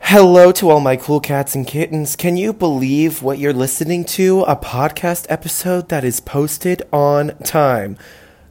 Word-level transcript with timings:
Hello 0.00 0.52
to 0.52 0.70
all 0.70 0.78
my 0.78 0.94
cool 0.94 1.18
cats 1.18 1.56
and 1.56 1.66
kittens. 1.66 2.14
Can 2.14 2.36
you 2.36 2.52
believe 2.52 3.20
what 3.20 3.38
you're 3.38 3.52
listening 3.52 4.04
to? 4.04 4.42
A 4.42 4.54
podcast 4.54 5.26
episode 5.28 5.88
that 5.88 6.04
is 6.04 6.20
posted 6.20 6.84
on 6.92 7.36
time. 7.38 7.98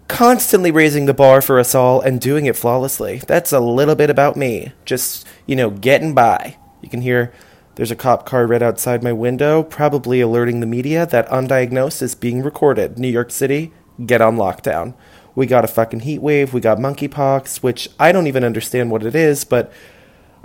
Constantly 0.09 0.71
raising 0.71 1.05
the 1.05 1.13
bar 1.13 1.39
for 1.41 1.57
us 1.57 1.73
all 1.73 2.01
and 2.01 2.19
doing 2.19 2.45
it 2.45 2.57
flawlessly. 2.57 3.19
That's 3.25 3.53
a 3.53 3.61
little 3.61 3.95
bit 3.95 4.09
about 4.09 4.35
me. 4.35 4.73
Just, 4.83 5.25
you 5.45 5.55
know, 5.55 5.69
getting 5.69 6.13
by. 6.13 6.57
You 6.81 6.89
can 6.89 6.99
hear 7.01 7.31
there's 7.75 7.91
a 7.91 7.95
cop 7.95 8.25
car 8.25 8.45
right 8.45 8.61
outside 8.61 9.03
my 9.03 9.13
window, 9.13 9.63
probably 9.63 10.19
alerting 10.19 10.59
the 10.59 10.65
media 10.65 11.05
that 11.05 11.29
undiagnosed 11.29 12.01
is 12.01 12.13
being 12.13 12.43
recorded. 12.43 12.99
New 12.99 13.07
York 13.07 13.31
City, 13.31 13.71
get 14.05 14.21
on 14.21 14.35
lockdown. 14.35 14.93
We 15.37 15.45
got 15.45 15.63
a 15.63 15.67
fucking 15.67 15.99
heat 15.99 16.19
wave, 16.19 16.51
we 16.51 16.61
got 16.61 16.79
monkeypox, 16.79 17.57
which 17.61 17.89
I 17.99 18.11
don't 18.11 18.25
even 18.25 18.43
understand 18.43 18.89
what 18.89 19.03
it 19.03 19.13
is, 19.13 19.43
but 19.43 19.71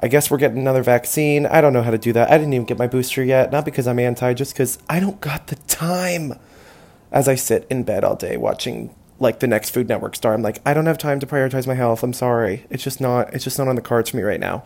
I 0.01 0.09
guess 0.09 0.31
we're 0.31 0.37
getting 0.37 0.59
another 0.59 0.83
vaccine. 0.83 1.47
I 1.47 1.63
don't 1.63 1.73
know 1.73 1.81
how 1.81 1.93
to 1.93 1.97
do 1.97 2.13
that. 2.13 2.31
I 2.31 2.37
didn't 2.37 2.53
even 2.53 2.67
get 2.67 2.77
my 2.77 2.89
booster 2.89 3.25
yet, 3.25 3.51
not 3.51 3.65
because 3.65 3.89
I'm 3.89 3.99
anti, 3.99 4.35
just 4.35 4.53
because 4.53 4.79
I 4.91 5.01
don't 5.01 5.19
got 5.23 5.47
the 5.47 5.57
time. 5.67 6.35
As 7.11 7.27
I 7.27 7.37
sit 7.37 7.67
in 7.71 7.85
bed 7.85 8.05
all 8.05 8.17
day 8.17 8.37
watching 8.37 8.95
like 9.19 9.41
the 9.41 9.47
next 9.47 9.71
Food 9.71 9.89
Network 9.89 10.15
star, 10.15 10.35
I'm 10.35 10.43
like, 10.43 10.61
I 10.67 10.75
don't 10.75 10.85
have 10.85 10.99
time 10.99 11.21
to 11.21 11.27
prioritize 11.27 11.67
my 11.67 11.75
health. 11.75 12.03
I'm 12.03 12.13
sorry. 12.13 12.67
It's 12.69 12.85
just 12.85 13.01
not. 13.01 13.33
It's 13.33 13.45
just 13.45 13.59
not 13.59 13.69
on 13.69 13.77
the 13.77 13.81
cards 13.81 14.11
for 14.11 14.19
me 14.19 14.25
right 14.25 14.41
now. 14.41 14.63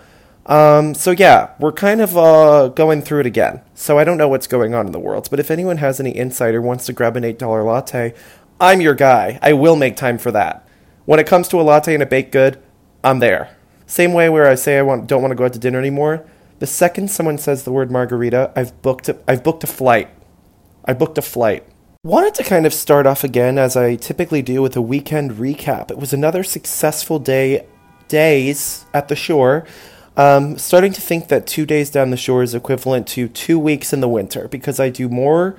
Um, 0.46 0.94
so 0.94 1.12
yeah, 1.12 1.50
we're 1.60 1.70
kind 1.70 2.00
of 2.00 2.16
uh, 2.16 2.68
going 2.68 3.02
through 3.02 3.20
it 3.20 3.26
again. 3.26 3.60
So 3.74 3.96
I 3.96 4.02
don't 4.02 4.18
know 4.18 4.28
what's 4.28 4.48
going 4.48 4.74
on 4.74 4.86
in 4.86 4.92
the 4.92 4.98
world, 4.98 5.28
but 5.30 5.38
if 5.38 5.52
anyone 5.52 5.76
has 5.76 6.00
any 6.00 6.10
insight 6.10 6.54
or 6.56 6.62
wants 6.62 6.86
to 6.86 6.92
grab 6.92 7.16
an 7.16 7.22
eight 7.22 7.38
dollar 7.38 7.62
latte, 7.62 8.12
I'm 8.58 8.80
your 8.80 8.94
guy. 8.94 9.38
I 9.42 9.52
will 9.52 9.76
make 9.76 9.96
time 9.96 10.16
for 10.16 10.30
that. 10.30 10.66
When 11.04 11.20
it 11.20 11.26
comes 11.26 11.46
to 11.48 11.60
a 11.60 11.62
latte 11.62 11.92
and 11.92 12.02
a 12.02 12.06
baked 12.06 12.32
good, 12.32 12.58
I'm 13.04 13.18
there. 13.18 13.54
Same 13.86 14.14
way 14.14 14.30
where 14.30 14.48
I 14.48 14.54
say 14.54 14.78
I 14.78 14.82
want, 14.82 15.06
don't 15.06 15.20
want 15.20 15.32
to 15.32 15.36
go 15.36 15.44
out 15.44 15.52
to 15.52 15.58
dinner 15.58 15.78
anymore. 15.78 16.24
The 16.58 16.66
second 16.66 17.10
someone 17.10 17.36
says 17.36 17.64
the 17.64 17.72
word 17.72 17.90
margarita, 17.90 18.52
I've 18.56 18.80
booked 18.80 19.10
a, 19.10 19.18
I've 19.28 19.44
booked 19.44 19.62
a 19.62 19.66
flight. 19.66 20.08
I 20.86 20.94
booked 20.94 21.18
a 21.18 21.22
flight. 21.22 21.64
Wanted 22.02 22.34
to 22.36 22.44
kind 22.44 22.64
of 22.64 22.72
start 22.72 23.06
off 23.06 23.24
again 23.24 23.58
as 23.58 23.76
I 23.76 23.96
typically 23.96 24.40
do 24.40 24.62
with 24.62 24.74
a 24.74 24.82
weekend 24.82 25.32
recap. 25.32 25.90
It 25.90 25.98
was 25.98 26.14
another 26.14 26.42
successful 26.42 27.18
day 27.18 27.66
days 28.08 28.86
at 28.94 29.08
the 29.08 29.16
shore. 29.16 29.66
Um, 30.16 30.56
starting 30.56 30.92
to 30.92 31.00
think 31.02 31.28
that 31.28 31.46
two 31.46 31.66
days 31.66 31.90
down 31.90 32.10
the 32.10 32.16
shore 32.16 32.42
is 32.42 32.54
equivalent 32.54 33.06
to 33.08 33.28
two 33.28 33.58
weeks 33.58 33.92
in 33.92 34.00
the 34.00 34.08
winter 34.08 34.48
because 34.48 34.80
I 34.80 34.88
do 34.88 35.10
more 35.10 35.58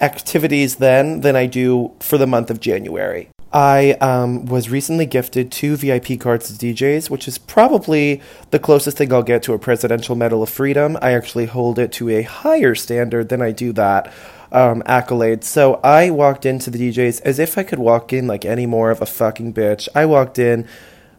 activities 0.00 0.76
then 0.76 1.20
than 1.20 1.36
I 1.36 1.46
do 1.46 1.92
for 2.00 2.18
the 2.18 2.26
month 2.26 2.50
of 2.50 2.60
January. 2.60 3.28
I 3.52 3.92
um, 4.00 4.46
was 4.46 4.68
recently 4.68 5.06
gifted 5.06 5.52
two 5.52 5.76
VIP 5.76 6.18
cards 6.18 6.48
to 6.48 6.58
D'Jais, 6.58 7.08
which 7.08 7.28
is 7.28 7.38
probably 7.38 8.20
the 8.50 8.58
closest 8.58 8.96
thing 8.96 9.12
I'll 9.12 9.22
get 9.22 9.44
to 9.44 9.52
a 9.52 9.60
Presidential 9.60 10.16
Medal 10.16 10.42
of 10.42 10.50
Freedom. 10.50 10.98
I 11.00 11.12
actually 11.12 11.46
hold 11.46 11.78
it 11.78 11.92
to 11.92 12.08
a 12.08 12.22
higher 12.22 12.74
standard 12.74 13.28
than 13.28 13.40
I 13.40 13.52
do 13.52 13.72
that 13.74 14.12
um, 14.50 14.82
accolade. 14.86 15.44
So 15.44 15.74
I 15.84 16.10
walked 16.10 16.44
into 16.44 16.68
the 16.68 16.90
D'Jais 16.90 17.20
as 17.22 17.38
if 17.38 17.56
I 17.56 17.62
could 17.62 17.78
walk 17.78 18.12
in 18.12 18.26
like 18.26 18.44
any 18.44 18.66
more 18.66 18.90
of 18.90 19.00
a 19.00 19.06
fucking 19.06 19.54
bitch. 19.54 19.88
I 19.94 20.04
walked 20.04 20.38
in 20.40 20.66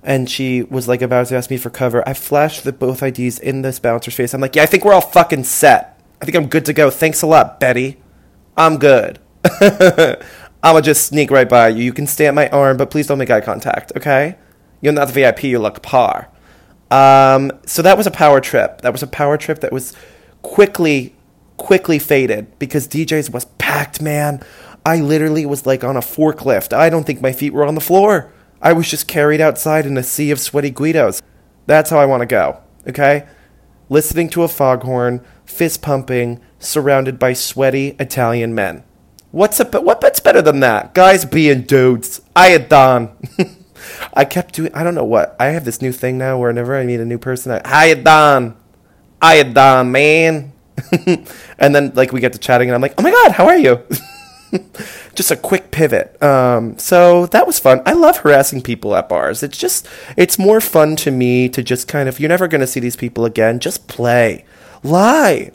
and 0.04 0.30
she 0.30 0.64
was 0.64 0.90
like 0.90 1.02
about 1.02 1.28
to 1.28 1.38
ask 1.38 1.50
me 1.50 1.58
for 1.58 1.70
cover. 1.70 2.08
I 2.08 2.14
flashed 2.14 2.66
the 2.66 2.74
both 2.74 3.02
IDs 3.02 3.40
in 3.40 3.62
this 3.62 3.80
bouncer's 3.80 4.14
face. 4.14 4.34
I'm 4.34 4.42
like, 4.42 4.58
yeah, 4.58 4.64
I 4.64 4.68
think 4.68 4.84
we're 4.84 4.94
all 4.94 5.00
fucking 5.00 5.46
set. 5.46 6.00
I 6.22 6.26
think 6.26 6.36
I'm 6.36 6.48
good 6.48 6.66
to 6.66 6.74
go. 6.74 6.90
Thanks 6.90 7.22
a 7.22 7.28
lot, 7.28 7.62
Betty. 7.62 7.98
I'm 8.58 8.78
good. 8.78 9.20
I'ma 10.64 10.82
just 10.82 11.06
sneak 11.06 11.30
right 11.30 11.48
by 11.48 11.70
you. 11.70 11.84
You 11.84 11.94
can 11.94 12.08
stay 12.08 12.28
at 12.28 12.34
my 12.34 12.50
arm, 12.50 12.78
but 12.78 12.90
please 12.90 13.08
don't 13.08 13.18
make 13.18 13.30
eye 13.30 13.42
contact, 13.42 13.92
okay? 13.96 14.38
You're 14.82 14.94
not 14.94 15.08
the 15.08 15.14
VIP, 15.14 15.44
you 15.44 15.60
look 15.60 15.82
par. 15.82 16.30
Um, 16.90 17.52
so 17.66 17.82
that 17.82 17.98
was 17.98 18.08
a 18.08 18.12
power 18.12 18.40
trip. 18.40 18.82
That 18.82 18.92
was 18.92 19.04
a 19.04 19.08
power 19.08 19.38
trip 19.38 19.60
that 19.60 19.72
was 19.72 19.94
quickly, 20.42 21.16
quickly 21.58 22.00
faded 22.00 22.58
because 22.60 22.88
D'Jais 22.88 23.32
was 23.32 23.46
packed, 23.58 24.02
man. 24.02 24.42
I 24.86 25.02
literally 25.02 25.46
was 25.46 25.66
like 25.66 25.84
on 25.84 25.98
a 25.98 26.02
forklift. 26.02 26.74
I 26.74 26.90
don't 26.90 27.06
think 27.06 27.22
my 27.22 27.32
feet 27.32 27.54
were 27.54 27.66
on 27.66 27.76
the 27.76 27.82
floor. 27.82 28.32
I 28.62 28.74
was 28.74 28.90
just 28.90 29.08
carried 29.08 29.42
outside 29.42 29.86
in 29.86 29.98
a 29.98 30.04
sea 30.04 30.32
of 30.32 30.40
sweaty 30.40 30.72
Guidos. 30.72 31.22
That's 31.66 31.90
how 31.90 32.00
I 32.00 32.06
want 32.06 32.22
to 32.22 32.28
go, 32.28 32.60
okay? 32.88 33.28
Listening 33.90 34.30
to 34.30 34.44
a 34.44 34.48
foghorn, 34.48 35.24
fist 35.46 35.82
pumping, 35.82 36.40
surrounded 36.66 37.20
by 37.20 37.34
sweaty 37.34 37.96
Italian 38.00 38.56
men. 38.56 38.84
What's 39.32 39.60
a, 39.60 39.66
what 39.66 40.02
bet's 40.02 40.20
better 40.20 40.42
than 40.42 40.62
that? 40.62 40.94
Guys 40.94 41.26
being 41.26 41.64
dudes. 41.64 42.22
I 42.36 42.50
had 42.50 42.70
done. 42.70 43.12
I 44.14 44.26
kept 44.26 44.56
doing, 44.56 44.74
I 44.74 44.84
don't 44.84 44.96
know 44.96 45.04
what. 45.04 45.36
I 45.40 45.48
have 45.48 45.66
this 45.66 45.82
new 45.82 45.92
thing 45.92 46.18
now 46.18 46.38
where 46.38 46.50
whenever 46.50 46.78
I 46.78 46.86
meet 46.86 47.00
a 47.00 47.06
new 47.06 47.18
person, 47.18 47.52
I, 47.52 47.62
how 47.68 47.84
you 47.84 47.96
done? 47.96 48.56
I 49.22 49.36
had 49.36 49.54
done, 49.54 49.92
man. 49.92 50.54
and 51.58 51.76
then, 51.76 51.92
like, 51.96 52.12
we 52.12 52.20
get 52.20 52.34
to 52.34 52.40
chatting, 52.40 52.70
and 52.70 52.76
I'm 52.76 52.82
like, 52.82 52.94
oh 52.98 53.02
my 53.02 53.12
God, 53.12 53.32
how 53.32 53.48
are 53.48 53.58
you? 53.58 53.82
just 55.16 55.32
a 55.32 55.36
quick 55.36 55.72
pivot. 55.72 56.22
Um, 56.22 56.78
so 56.78 57.26
that 57.28 57.48
was 57.48 57.60
fun. 57.60 57.82
I 57.86 57.94
love 57.94 58.18
harassing 58.18 58.62
people 58.62 58.96
at 58.96 59.10
bars. 59.10 59.44
It's 59.44 59.58
just, 59.58 59.88
it's 60.18 60.38
more 60.38 60.62
fun 60.62 60.96
to 60.98 61.12
me 61.12 61.50
to 61.50 61.64
just 61.64 61.88
kind 61.88 62.08
of, 62.08 62.20
you're 62.20 62.30
never 62.30 62.48
going 62.48 62.62
to 62.62 62.68
see 62.68 62.80
these 62.80 62.96
people 62.96 63.26
again. 63.26 63.60
Just 63.60 63.88
play, 63.88 64.46
lie. 64.84 65.52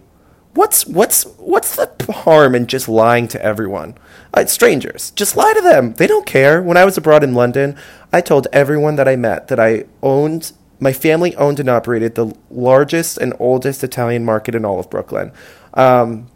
What's 0.52 0.84
what's 0.86 1.24
what's 1.38 1.76
the 1.76 1.90
harm 2.12 2.54
in 2.54 2.66
just 2.66 2.88
lying 2.88 3.28
to 3.28 3.44
everyone? 3.44 3.96
Uh, 4.34 4.46
strangers, 4.46 5.12
just 5.12 5.36
lie 5.36 5.52
to 5.54 5.60
them. 5.60 5.94
They 5.94 6.06
don't 6.06 6.26
care. 6.26 6.60
When 6.60 6.76
I 6.76 6.84
was 6.84 6.96
abroad 6.96 7.22
in 7.22 7.34
London, 7.34 7.76
I 8.12 8.20
told 8.20 8.48
everyone 8.52 8.96
that 8.96 9.06
I 9.06 9.14
met 9.16 9.48
that 9.48 9.60
I 9.60 9.84
owned 10.02 10.52
my 10.80 10.92
family 10.92 11.36
owned 11.36 11.60
and 11.60 11.68
operated 11.68 12.14
the 12.14 12.34
largest 12.50 13.18
and 13.18 13.34
oldest 13.38 13.84
Italian 13.84 14.24
market 14.24 14.54
in 14.54 14.64
all 14.64 14.80
of 14.80 14.90
Brooklyn. 14.90 15.30
Um, 15.74 16.28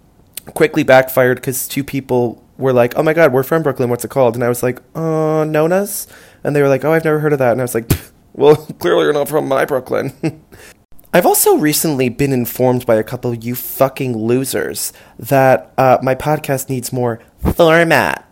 quickly 0.46 0.84
backfired 0.84 1.38
because 1.38 1.66
two 1.66 1.82
people 1.82 2.42
were 2.58 2.72
like, 2.72 2.96
"Oh 2.96 3.02
my 3.02 3.14
God, 3.14 3.32
we're 3.32 3.42
from 3.42 3.62
Brooklyn. 3.62 3.90
What's 3.90 4.04
it 4.04 4.10
called?" 4.10 4.34
And 4.34 4.44
I 4.44 4.48
was 4.48 4.62
like, 4.62 4.80
"Uh, 4.94 5.44
Nona's," 5.44 6.06
and 6.44 6.54
they 6.54 6.62
were 6.62 6.68
like, 6.68 6.84
"Oh, 6.84 6.92
I've 6.92 7.04
never 7.04 7.18
heard 7.18 7.32
of 7.32 7.38
that." 7.40 7.52
And 7.52 7.60
I 7.60 7.64
was 7.64 7.74
like, 7.74 7.90
"Well, 8.34 8.56
clearly 8.78 9.04
you're 9.04 9.12
not 9.12 9.28
from 9.28 9.48
my 9.48 9.64
Brooklyn." 9.64 10.12
I've 11.16 11.26
also 11.26 11.56
recently 11.56 12.08
been 12.08 12.32
informed 12.32 12.86
by 12.86 12.96
a 12.96 13.04
couple 13.04 13.30
of 13.30 13.44
you 13.44 13.54
fucking 13.54 14.18
losers 14.18 14.92
that 15.16 15.72
uh, 15.78 15.98
my 16.02 16.16
podcast 16.16 16.68
needs 16.68 16.92
more 16.92 17.20
format 17.38 18.28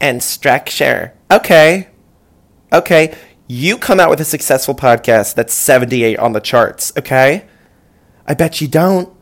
and 0.00 0.22
structure. 0.22 1.12
Okay, 1.30 1.88
okay, 2.72 3.14
you 3.48 3.76
come 3.76 4.00
out 4.00 4.08
with 4.08 4.18
a 4.18 4.24
successful 4.24 4.74
podcast 4.74 5.34
that's 5.34 5.52
78 5.52 6.18
on 6.18 6.32
the 6.32 6.40
charts. 6.40 6.90
Okay, 6.96 7.44
I 8.26 8.32
bet 8.32 8.62
you 8.62 8.66
don't, 8.66 9.14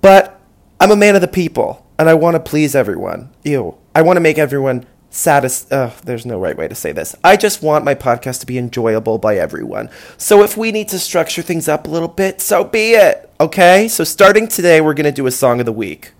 but 0.00 0.40
I'm 0.80 0.90
a 0.90 0.96
man 0.96 1.14
of 1.14 1.20
the 1.20 1.28
people 1.28 1.86
and 1.98 2.08
I 2.08 2.14
want 2.14 2.36
to 2.36 2.40
please 2.40 2.74
everyone. 2.74 3.28
Ew. 3.44 3.76
I 3.94 4.00
want 4.00 4.16
to 4.16 4.22
make 4.22 4.38
everyone 4.38 4.86
satis- 5.12 5.66
there's 6.04 6.26
no 6.26 6.40
right 6.40 6.56
way 6.56 6.66
to 6.66 6.74
say 6.74 6.90
this. 6.90 7.14
I 7.22 7.36
just 7.36 7.62
want 7.62 7.84
my 7.84 7.94
podcast 7.94 8.40
to 8.40 8.46
be 8.46 8.58
enjoyable 8.58 9.18
by 9.18 9.36
everyone. 9.36 9.90
So 10.16 10.42
if 10.42 10.56
we 10.56 10.72
need 10.72 10.88
to 10.88 10.98
structure 10.98 11.42
things 11.42 11.68
up 11.68 11.86
a 11.86 11.90
little 11.90 12.08
bit, 12.08 12.40
so 12.40 12.64
be 12.64 12.92
it. 12.92 13.30
Okay? 13.38 13.86
So 13.86 14.02
starting 14.02 14.48
today, 14.48 14.80
we're 14.80 14.94
going 14.94 15.04
to 15.04 15.12
do 15.12 15.26
a 15.26 15.30
song 15.30 15.60
of 15.60 15.66
the 15.66 15.72
week. 15.72 16.12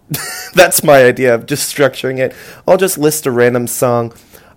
That's 0.54 0.82
my 0.82 1.04
idea 1.04 1.34
of 1.34 1.46
just 1.46 1.74
structuring 1.74 2.18
it. 2.18 2.34
I'll 2.66 2.78
just 2.78 2.98
list 2.98 3.26
a 3.26 3.30
random 3.30 3.66
song. 3.66 4.12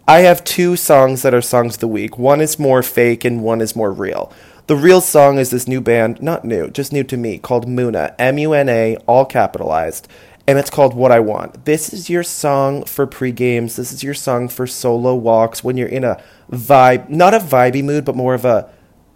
I 0.07 0.19
have 0.21 0.43
two 0.43 0.75
songs 0.75 1.21
that 1.21 1.33
are 1.33 1.41
songs 1.41 1.75
of 1.75 1.79
the 1.81 1.87
week. 1.87 2.17
One 2.17 2.41
is 2.41 2.57
more 2.57 2.81
fake 2.81 3.23
and 3.23 3.43
one 3.43 3.61
is 3.61 3.75
more 3.75 3.91
real. 3.91 4.31
The 4.67 4.75
real 4.75 5.01
song 5.01 5.37
is 5.37 5.49
this 5.49 5.67
new 5.67 5.81
band, 5.81 6.21
not 6.21 6.45
new, 6.45 6.69
just 6.69 6.93
new 6.93 7.03
to 7.03 7.17
me, 7.17 7.37
called 7.37 7.67
Muna, 7.67 8.15
M 8.17 8.37
U 8.37 8.53
N 8.53 8.69
A, 8.69 8.95
all 9.05 9.25
capitalized 9.25 10.07
and 10.47 10.57
it's 10.57 10.69
called 10.69 10.93
What 10.93 11.11
I 11.11 11.19
Want. 11.19 11.65
This 11.65 11.93
is 11.93 12.09
your 12.09 12.23
song 12.23 12.83
for 12.85 13.05
pre 13.05 13.31
games. 13.31 13.75
This 13.75 13.91
is 13.91 14.03
your 14.03 14.13
song 14.13 14.47
for 14.47 14.67
solo 14.67 15.15
walks 15.15 15.63
when 15.63 15.77
you're 15.77 15.87
in 15.87 16.03
a 16.03 16.21
vibe, 16.51 17.09
not 17.09 17.33
a 17.33 17.39
vibey 17.39 17.83
mood, 17.83 18.05
but 18.05 18.15
more 18.15 18.33
of 18.33 18.45
a 18.45 18.69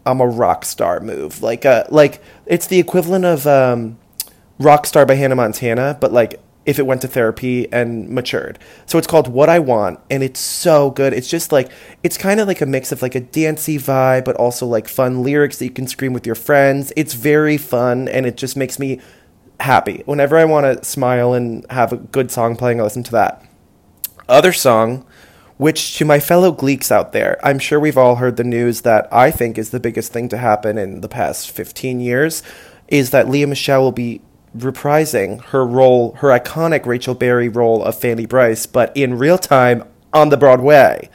I'm 0.06 0.22
a 0.22 0.27
rock 0.27 0.66
star 0.66 1.00
move. 1.00 1.42
Like 1.42 1.66
a 1.66 1.88
like 1.89 2.22
it's 2.45 2.68
the 2.68 2.80
equivalent 2.80 3.25
of 3.25 3.48
um, 3.48 3.98
Rockstar 4.60 5.07
by 5.07 5.16
Hannah 5.16 5.36
Montana, 5.36 5.98
but 6.00 6.13
like 6.13 6.39
if 6.66 6.80
it 6.80 6.86
went 6.86 7.01
to 7.01 7.07
therapy 7.07 7.72
and 7.72 8.10
matured. 8.10 8.57
So 8.86 8.98
it's 8.98 9.07
called 9.07 9.27
What 9.27 9.50
I 9.50 9.60
Want, 9.60 10.00
and 10.10 10.24
it's 10.24 10.39
so 10.39 10.92
good. 10.92 11.13
It's 11.13 11.30
just 11.30 11.51
like 11.51 11.72
it's 12.04 12.18
kind 12.18 12.39
of 12.39 12.48
like 12.48 12.62
a 12.62 12.66
mix 12.66 12.92
of 12.92 13.01
like 13.01 13.16
a 13.16 13.19
dancey 13.19 13.77
vibe, 13.77 14.25
but 14.25 14.36
also 14.36 14.66
like 14.66 14.88
fun 14.88 15.24
lyrics 15.24 15.57
that 15.60 15.66
you 15.66 15.72
can 15.72 15.88
scream 15.88 16.13
with 16.13 16.25
your 16.25 16.36
friends. 16.36 16.94
It's 16.95 17.13
very 17.13 17.57
fun, 17.57 18.07
and 18.07 18.25
it 18.25 18.38
just 18.38 18.56
makes 18.56 18.80
me 18.80 19.00
happy. 19.60 20.04
Whenever 20.06 20.38
I 20.38 20.46
want 20.46 20.66
to 20.66 20.86
smile 20.86 21.34
and 21.34 21.66
have 21.69 21.94
a 21.94 21.98
good 21.98 22.31
song 22.31 22.56
playing, 22.56 22.80
I 22.80 22.84
listen 22.84 23.04
to 23.04 23.12
that. 23.12 23.44
Other 24.28 24.54
song, 24.54 25.06
which 25.57 25.98
to 25.98 26.06
my 26.06 26.19
fellow 26.19 26.52
Gleeks 26.52 26.92
out 26.92 27.12
there, 27.13 27.40
I'm 27.44 27.60
sure 27.60 27.80
we've 27.80 27.98
all 27.98 28.16
heard 28.16 28.38
the 28.38 28.44
news 28.44 28.81
that 28.81 29.07
I 29.12 29.31
think 29.31 29.57
is 29.57 29.69
the 29.69 29.80
biggest 29.80 30.12
thing 30.12 30.30
to 30.30 30.38
happen 30.38 30.78
in 30.78 31.02
the 31.02 31.10
past 31.10 31.52
15 31.52 32.00
years, 32.00 32.44
is 32.88 33.12
that 33.12 33.30
Lea 33.30 33.46
Michele 33.46 33.81
will 33.81 33.92
be 33.92 34.22
reprising 34.57 35.42
her 35.46 35.66
role, 35.66 36.13
her 36.19 36.30
iconic 36.30 36.86
Rachel 36.86 37.13
Berry 37.13 37.50
role 37.50 37.84
of 37.84 38.00
Fanny 38.00 38.25
Brice, 38.25 38.66
but 38.66 38.96
in 38.96 39.18
real 39.18 39.38
time 39.38 39.84
on 40.13 40.30
the 40.30 40.38
Broadway. 40.38 41.10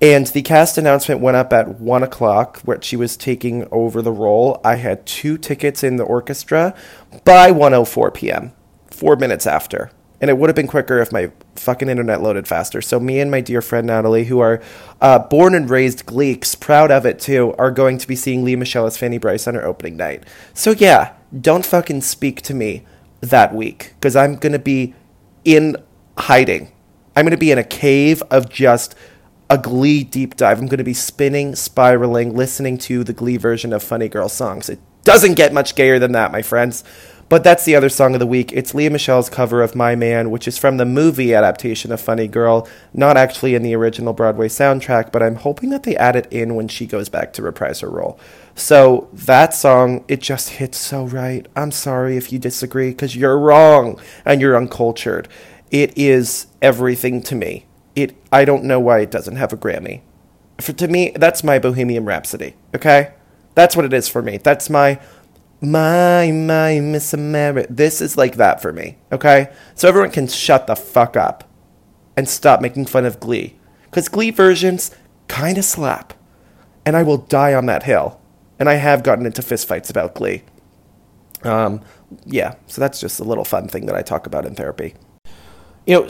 And 0.00 0.28
the 0.28 0.42
cast 0.42 0.78
announcement 0.78 1.20
went 1.20 1.36
up 1.36 1.52
at 1.52 1.80
one 1.80 2.04
o'clock, 2.04 2.60
where 2.60 2.80
she 2.80 2.96
was 2.96 3.16
taking 3.16 3.66
over 3.72 4.00
the 4.00 4.12
role. 4.12 4.60
I 4.64 4.76
had 4.76 5.04
two 5.06 5.36
tickets 5.36 5.82
in 5.82 5.96
the 5.96 6.04
orchestra 6.04 6.74
by 7.24 7.50
1:04 7.50 8.14
p.m., 8.14 8.52
four 8.90 9.16
minutes 9.16 9.44
after, 9.44 9.90
and 10.20 10.30
it 10.30 10.38
would 10.38 10.48
have 10.48 10.54
been 10.54 10.68
quicker 10.68 10.98
if 10.98 11.10
my 11.10 11.32
fucking 11.56 11.88
internet 11.88 12.22
loaded 12.22 12.46
faster. 12.46 12.80
So 12.80 13.00
me 13.00 13.18
and 13.18 13.28
my 13.28 13.40
dear 13.40 13.60
friend 13.60 13.88
Natalie, 13.88 14.26
who 14.26 14.38
are 14.38 14.62
uh, 15.00 15.18
born 15.18 15.52
and 15.52 15.68
raised 15.68 16.06
Gleeks, 16.06 16.58
proud 16.58 16.92
of 16.92 17.04
it 17.04 17.18
too, 17.18 17.54
are 17.58 17.72
going 17.72 17.98
to 17.98 18.06
be 18.06 18.14
seeing 18.14 18.44
Lea 18.44 18.54
Michele 18.54 18.86
as 18.86 18.96
Fanny 18.96 19.18
Brice 19.18 19.48
on 19.48 19.54
her 19.54 19.66
opening 19.66 19.96
night. 19.96 20.22
So 20.54 20.70
yeah, 20.70 21.14
don't 21.40 21.66
fucking 21.66 22.02
speak 22.02 22.40
to 22.42 22.54
me 22.54 22.84
that 23.20 23.52
week 23.52 23.94
because 23.94 24.14
I'm 24.14 24.36
gonna 24.36 24.60
be 24.60 24.94
in 25.44 25.76
hiding. 26.16 26.70
I'm 27.16 27.24
gonna 27.24 27.36
be 27.36 27.50
in 27.50 27.58
a 27.58 27.64
cave 27.64 28.22
of 28.30 28.48
just 28.48 28.94
a 29.50 29.58
Glee 29.58 30.04
deep 30.04 30.36
dive. 30.36 30.58
I'm 30.58 30.66
going 30.66 30.78
to 30.78 30.84
be 30.84 30.94
spinning, 30.94 31.54
spiraling, 31.54 32.36
listening 32.36 32.78
to 32.78 33.02
the 33.04 33.12
Glee 33.12 33.36
version 33.36 33.72
of 33.72 33.82
Funny 33.82 34.08
Girl 34.08 34.28
songs. 34.28 34.68
It 34.68 34.80
doesn't 35.04 35.34
get 35.34 35.52
much 35.52 35.74
gayer 35.74 35.98
than 35.98 36.12
that, 36.12 36.32
my 36.32 36.42
friends. 36.42 36.84
But 37.30 37.44
that's 37.44 37.66
the 37.66 37.76
other 37.76 37.90
song 37.90 38.14
of 38.14 38.20
the 38.20 38.26
week. 38.26 38.52
It's 38.54 38.74
Lea 38.74 38.88
Michele's 38.88 39.28
cover 39.28 39.60
of 39.60 39.74
My 39.74 39.94
Man, 39.94 40.30
which 40.30 40.48
is 40.48 40.56
from 40.56 40.78
the 40.78 40.86
movie 40.86 41.34
adaptation 41.34 41.92
of 41.92 42.00
Funny 42.00 42.26
Girl, 42.26 42.66
not 42.94 43.18
actually 43.18 43.54
in 43.54 43.62
the 43.62 43.74
original 43.74 44.14
Broadway 44.14 44.48
soundtrack, 44.48 45.12
but 45.12 45.22
I'm 45.22 45.34
hoping 45.34 45.68
that 45.68 45.82
they 45.82 45.94
add 45.96 46.16
it 46.16 46.26
in 46.30 46.54
when 46.54 46.68
she 46.68 46.86
goes 46.86 47.10
back 47.10 47.34
to 47.34 47.42
reprise 47.42 47.80
her 47.80 47.90
role. 47.90 48.18
So 48.54 49.10
that 49.12 49.52
song, 49.52 50.06
it 50.08 50.22
just 50.22 50.48
hits 50.50 50.78
so 50.78 51.04
right. 51.04 51.46
I'm 51.54 51.70
sorry 51.70 52.16
if 52.16 52.32
you 52.32 52.38
disagree, 52.38 52.90
because 52.90 53.14
you're 53.14 53.38
wrong 53.38 54.00
and 54.24 54.40
you're 54.40 54.56
uncultured. 54.56 55.28
It 55.70 55.96
is 55.98 56.46
everything 56.62 57.22
to 57.24 57.34
me 57.34 57.66
it 58.02 58.16
I 58.32 58.44
don't 58.44 58.64
know 58.64 58.80
why 58.80 59.00
it 59.00 59.10
doesn't 59.10 59.36
have 59.36 59.52
a 59.52 59.56
Grammy. 59.56 60.02
For 60.60 60.72
to 60.72 60.88
me, 60.88 61.12
that's 61.14 61.44
my 61.44 61.58
Bohemian 61.58 62.04
Rhapsody. 62.04 62.54
Okay, 62.74 63.12
that's 63.54 63.76
what 63.76 63.84
it 63.84 63.92
is 63.92 64.08
for 64.08 64.22
me. 64.22 64.38
That's 64.38 64.68
my 64.68 65.00
my 65.60 66.30
my 66.32 66.80
Miss 66.80 67.12
America. 67.12 67.72
This 67.72 68.00
is 68.00 68.16
like 68.16 68.36
that 68.36 68.60
for 68.60 68.72
me. 68.72 68.98
Okay, 69.12 69.52
so 69.74 69.88
everyone 69.88 70.10
can 70.10 70.26
shut 70.26 70.66
the 70.66 70.76
fuck 70.76 71.16
up 71.16 71.44
and 72.16 72.28
stop 72.28 72.60
making 72.60 72.86
fun 72.86 73.04
of 73.04 73.20
Glee, 73.20 73.56
because 73.84 74.08
Glee 74.08 74.30
versions 74.30 74.90
kind 75.28 75.58
of 75.58 75.64
slap, 75.64 76.14
and 76.84 76.96
I 76.96 77.02
will 77.02 77.18
die 77.18 77.54
on 77.54 77.66
that 77.66 77.84
hill. 77.84 78.20
And 78.60 78.68
I 78.68 78.74
have 78.74 79.04
gotten 79.04 79.24
into 79.24 79.40
fistfights 79.40 79.88
about 79.88 80.16
Glee. 80.16 80.42
Um, 81.44 81.80
yeah, 82.26 82.56
so 82.66 82.80
that's 82.80 82.98
just 82.98 83.20
a 83.20 83.24
little 83.24 83.44
fun 83.44 83.68
thing 83.68 83.86
that 83.86 83.94
I 83.94 84.02
talk 84.02 84.26
about 84.26 84.44
in 84.44 84.56
therapy. 84.56 84.94
You 85.86 85.94
know 85.94 86.08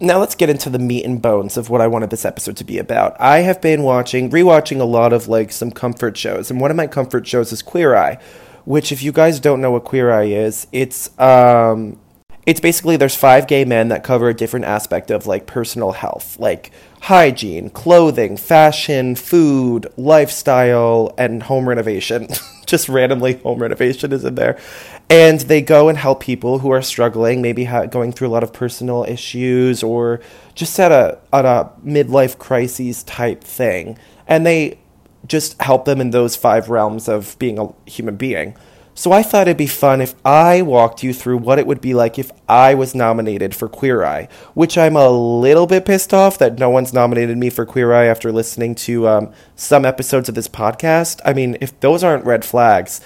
now 0.00 0.18
let's 0.18 0.34
get 0.34 0.50
into 0.50 0.70
the 0.70 0.78
meat 0.78 1.04
and 1.04 1.20
bones 1.22 1.56
of 1.56 1.70
what 1.70 1.80
I 1.80 1.86
wanted 1.86 2.10
this 2.10 2.24
episode 2.24 2.56
to 2.58 2.64
be 2.64 2.78
about. 2.78 3.18
I 3.20 3.38
have 3.38 3.60
been 3.60 3.82
watching, 3.82 4.30
rewatching 4.30 4.80
a 4.80 4.84
lot 4.84 5.12
of 5.12 5.28
like 5.28 5.52
some 5.52 5.70
comfort 5.70 6.16
shows, 6.16 6.50
and 6.50 6.60
one 6.60 6.70
of 6.70 6.76
my 6.76 6.86
comfort 6.86 7.26
shows 7.26 7.52
is 7.52 7.62
Queer 7.62 7.96
Eye, 7.96 8.18
which 8.64 8.92
if 8.92 9.02
you 9.02 9.12
guys 9.12 9.40
don't 9.40 9.60
know 9.60 9.70
what 9.70 9.84
Queer 9.84 10.12
Eye 10.12 10.24
is, 10.24 10.66
it's 10.72 11.18
um 11.18 11.98
it's 12.46 12.60
basically 12.60 12.96
there's 12.96 13.16
five 13.16 13.48
gay 13.48 13.64
men 13.64 13.88
that 13.88 14.04
cover 14.04 14.28
a 14.28 14.34
different 14.34 14.66
aspect 14.66 15.10
of 15.10 15.26
like 15.26 15.46
personal 15.46 15.92
health, 15.92 16.38
like 16.38 16.70
hygiene, 17.02 17.70
clothing, 17.70 18.36
fashion, 18.36 19.16
food, 19.16 19.86
lifestyle, 19.96 21.12
and 21.18 21.42
home 21.42 21.68
renovation. 21.68 22.28
Just 22.66 22.88
randomly, 22.88 23.34
home 23.34 23.60
renovation 23.60 24.12
is 24.12 24.24
in 24.24 24.36
there. 24.36 24.58
And 25.10 25.40
they 25.40 25.60
go 25.60 25.88
and 25.88 25.98
help 25.98 26.20
people 26.20 26.60
who 26.60 26.70
are 26.70 26.82
struggling, 26.82 27.42
maybe 27.42 27.64
ha- 27.64 27.86
going 27.86 28.12
through 28.12 28.28
a 28.28 28.30
lot 28.30 28.42
of 28.42 28.52
personal 28.52 29.04
issues 29.04 29.84
or 29.84 30.20
just 30.56 30.80
at 30.80 30.90
a, 30.90 31.18
at 31.32 31.44
a 31.44 31.70
midlife 31.84 32.38
crises 32.38 33.04
type 33.04 33.44
thing. 33.44 33.96
And 34.26 34.44
they 34.44 34.80
just 35.28 35.60
help 35.62 35.84
them 35.84 36.00
in 36.00 36.10
those 36.10 36.34
five 36.34 36.68
realms 36.68 37.08
of 37.08 37.38
being 37.38 37.58
a 37.60 37.72
human 37.88 38.16
being. 38.16 38.56
So 38.98 39.12
I 39.12 39.22
thought 39.22 39.46
it'd 39.46 39.58
be 39.58 39.66
fun 39.66 40.00
if 40.00 40.14
I 40.24 40.62
walked 40.62 41.02
you 41.02 41.12
through 41.12 41.36
what 41.36 41.58
it 41.58 41.66
would 41.66 41.82
be 41.82 41.92
like 41.92 42.18
if 42.18 42.30
I 42.48 42.72
was 42.72 42.94
nominated 42.94 43.54
for 43.54 43.68
Queer 43.68 44.02
Eye, 44.02 44.26
which 44.54 44.78
I'm 44.78 44.96
a 44.96 45.10
little 45.10 45.66
bit 45.66 45.84
pissed 45.84 46.14
off 46.14 46.38
that 46.38 46.58
no 46.58 46.70
one's 46.70 46.94
nominated 46.94 47.36
me 47.36 47.50
for 47.50 47.66
Queer 47.66 47.92
Eye 47.92 48.06
after 48.06 48.32
listening 48.32 48.74
to 48.76 49.06
um, 49.06 49.32
some 49.54 49.84
episodes 49.84 50.30
of 50.30 50.34
this 50.34 50.48
podcast. 50.48 51.20
I 51.26 51.34
mean, 51.34 51.58
if 51.60 51.78
those 51.80 52.02
aren't 52.02 52.24
red 52.24 52.42
flags, 52.42 53.02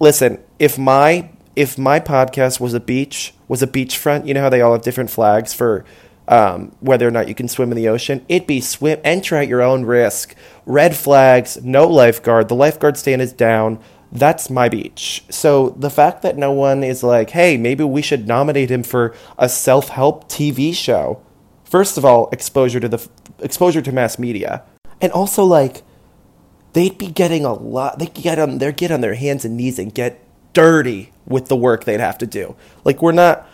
listen, 0.00 0.42
if 0.58 0.78
my 0.78 1.28
if 1.54 1.76
my 1.76 2.00
podcast 2.00 2.58
was 2.58 2.72
a 2.72 2.80
beach, 2.80 3.34
was 3.46 3.62
a 3.62 3.66
beachfront, 3.66 4.26
you 4.26 4.32
know 4.32 4.40
how 4.40 4.48
they 4.48 4.62
all 4.62 4.72
have 4.72 4.82
different 4.82 5.10
flags 5.10 5.52
for 5.52 5.84
um, 6.26 6.74
whether 6.80 7.06
or 7.06 7.10
not 7.10 7.28
you 7.28 7.34
can 7.34 7.48
swim 7.48 7.70
in 7.70 7.76
the 7.76 7.88
ocean. 7.88 8.24
It'd 8.28 8.48
be 8.48 8.62
swim, 8.62 8.98
enter 9.04 9.36
at 9.36 9.48
your 9.48 9.60
own 9.60 9.84
risk. 9.84 10.34
Red 10.64 10.96
flags, 10.96 11.62
no 11.62 11.86
lifeguard. 11.86 12.48
The 12.48 12.54
lifeguard 12.54 12.96
stand 12.96 13.20
is 13.20 13.32
down 13.32 13.78
that's 14.12 14.48
my 14.48 14.68
beach. 14.68 15.24
So 15.28 15.70
the 15.70 15.90
fact 15.90 16.22
that 16.22 16.36
no 16.36 16.52
one 16.52 16.84
is 16.84 17.02
like, 17.02 17.30
hey, 17.30 17.56
maybe 17.56 17.84
we 17.84 18.02
should 18.02 18.28
nominate 18.28 18.70
him 18.70 18.82
for 18.82 19.14
a 19.38 19.48
self 19.48 19.88
help 19.88 20.28
TV 20.28 20.74
show. 20.74 21.20
First 21.64 21.98
of 21.98 22.04
all, 22.04 22.28
exposure 22.30 22.80
to 22.80 22.88
the 22.88 23.08
exposure 23.40 23.82
to 23.82 23.92
mass 23.92 24.18
media, 24.18 24.62
and 25.00 25.10
also 25.12 25.44
like 25.44 25.82
they'd 26.72 26.96
be 26.98 27.08
getting 27.08 27.44
a 27.44 27.52
lot. 27.52 27.98
They 27.98 28.06
get 28.06 28.38
on 28.38 28.58
they 28.58 28.72
get 28.72 28.92
on 28.92 29.00
their 29.00 29.14
hands 29.14 29.44
and 29.44 29.56
knees 29.56 29.78
and 29.78 29.92
get 29.92 30.20
dirty 30.52 31.12
with 31.26 31.48
the 31.48 31.56
work 31.56 31.84
they'd 31.84 32.00
have 32.00 32.18
to 32.18 32.26
do. 32.26 32.54
Like 32.84 33.02
we're 33.02 33.12
not 33.12 33.48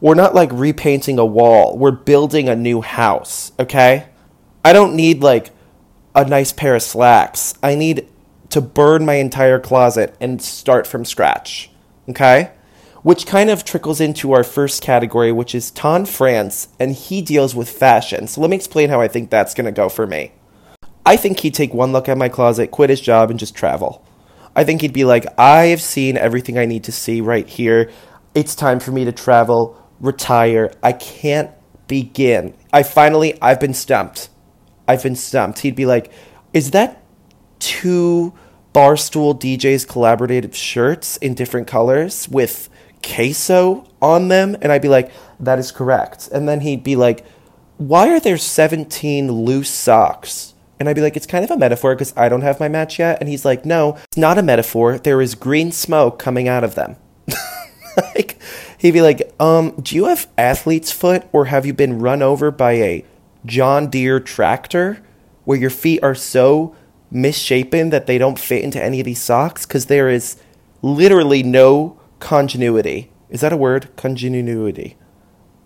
we're 0.00 0.14
not 0.14 0.34
like 0.34 0.50
repainting 0.52 1.18
a 1.18 1.24
wall. 1.24 1.78
We're 1.78 1.92
building 1.92 2.48
a 2.48 2.56
new 2.56 2.82
house. 2.82 3.52
Okay, 3.58 4.08
I 4.64 4.72
don't 4.72 4.94
need 4.94 5.22
like 5.22 5.50
a 6.14 6.24
nice 6.24 6.52
pair 6.52 6.74
of 6.74 6.82
slacks. 6.82 7.54
I 7.62 7.74
need 7.74 8.06
to 8.52 8.60
burn 8.60 9.06
my 9.06 9.14
entire 9.14 9.58
closet 9.58 10.14
and 10.20 10.40
start 10.40 10.86
from 10.86 11.04
scratch. 11.04 11.70
Okay? 12.08 12.52
Which 13.02 13.26
kind 13.26 13.50
of 13.50 13.64
trickles 13.64 14.00
into 14.00 14.32
our 14.32 14.44
first 14.44 14.82
category, 14.82 15.32
which 15.32 15.54
is 15.54 15.70
Tan 15.70 16.04
France, 16.04 16.68
and 16.78 16.92
he 16.92 17.22
deals 17.22 17.54
with 17.54 17.68
fashion. 17.68 18.26
So 18.26 18.40
let 18.40 18.50
me 18.50 18.56
explain 18.56 18.90
how 18.90 19.00
I 19.00 19.08
think 19.08 19.30
that's 19.30 19.54
to 19.54 19.72
go 19.72 19.88
for 19.88 20.06
me. 20.06 20.32
I 21.04 21.16
think 21.16 21.40
he'd 21.40 21.54
take 21.54 21.72
one 21.74 21.92
look 21.92 22.08
at 22.08 22.18
my 22.18 22.28
closet, 22.28 22.70
quit 22.70 22.90
his 22.90 23.00
job, 23.00 23.30
and 23.30 23.40
just 23.40 23.56
travel. 23.56 24.04
I 24.54 24.64
think 24.64 24.82
he'd 24.82 24.92
be 24.92 25.04
like, 25.04 25.26
I 25.38 25.66
have 25.66 25.80
seen 25.80 26.18
everything 26.18 26.58
I 26.58 26.66
need 26.66 26.84
to 26.84 26.92
see 26.92 27.20
right 27.22 27.48
here. 27.48 27.90
It's 28.34 28.54
time 28.54 28.80
for 28.80 28.92
me 28.92 29.06
to 29.06 29.12
travel, 29.12 29.82
retire. 29.98 30.72
I 30.82 30.92
can't 30.92 31.50
begin. 31.88 32.54
I 32.70 32.82
finally, 32.82 33.40
I've 33.40 33.58
been 33.58 33.74
stumped. 33.74 34.28
I've 34.86 35.02
been 35.02 35.16
stumped. 35.16 35.60
He'd 35.60 35.74
be 35.74 35.86
like, 35.86 36.12
Is 36.52 36.72
that 36.72 37.02
two 37.58 38.34
Barstool 38.72 39.38
D'Jais 39.38 39.86
collaborative 39.86 40.54
shirts 40.54 41.16
in 41.18 41.34
different 41.34 41.66
colors 41.66 42.28
with 42.28 42.68
queso 43.02 43.86
on 44.00 44.28
them? 44.28 44.56
And 44.60 44.72
I'd 44.72 44.82
be 44.82 44.88
like, 44.88 45.10
that 45.40 45.58
is 45.58 45.72
correct. 45.72 46.28
And 46.32 46.48
then 46.48 46.60
he'd 46.60 46.82
be 46.82 46.96
like, 46.96 47.24
why 47.78 48.08
are 48.10 48.20
there 48.20 48.38
17 48.38 49.30
loose 49.30 49.70
socks? 49.70 50.54
And 50.78 50.88
I'd 50.88 50.96
be 50.96 51.02
like, 51.02 51.16
it's 51.16 51.26
kind 51.26 51.44
of 51.44 51.50
a 51.50 51.56
metaphor 51.56 51.94
because 51.94 52.12
I 52.16 52.28
don't 52.28 52.42
have 52.42 52.60
my 52.60 52.68
match 52.68 52.98
yet. 52.98 53.18
And 53.20 53.28
he's 53.28 53.44
like, 53.44 53.64
no, 53.64 53.98
it's 54.08 54.16
not 54.16 54.38
a 54.38 54.42
metaphor. 54.42 54.98
There 54.98 55.20
is 55.20 55.34
green 55.34 55.70
smoke 55.70 56.18
coming 56.18 56.48
out 56.48 56.64
of 56.64 56.74
them. 56.74 56.96
like, 58.14 58.38
he'd 58.78 58.92
be 58.92 59.02
like, 59.02 59.32
um, 59.38 59.72
do 59.80 59.94
you 59.94 60.06
have 60.06 60.28
athlete's 60.36 60.90
foot 60.90 61.24
or 61.32 61.46
have 61.46 61.66
you 61.66 61.72
been 61.72 61.98
run 61.98 62.22
over 62.22 62.50
by 62.50 62.72
a 62.72 63.04
John 63.46 63.90
Deere 63.90 64.20
tractor 64.20 65.02
where 65.44 65.58
your 65.58 65.70
feet 65.70 66.02
are 66.02 66.14
so 66.14 66.74
misshapen 67.12 67.90
that 67.90 68.06
they 68.06 68.16
don't 68.18 68.38
fit 68.38 68.64
into 68.64 68.82
any 68.82 68.98
of 68.98 69.04
these 69.04 69.20
socks 69.20 69.66
because 69.66 69.86
there 69.86 70.08
is 70.08 70.36
literally 70.80 71.42
no 71.42 72.00
continuity. 72.18 73.10
Is 73.28 73.42
that 73.42 73.52
a 73.52 73.56
word? 73.56 73.94
Continuity. 73.96 74.96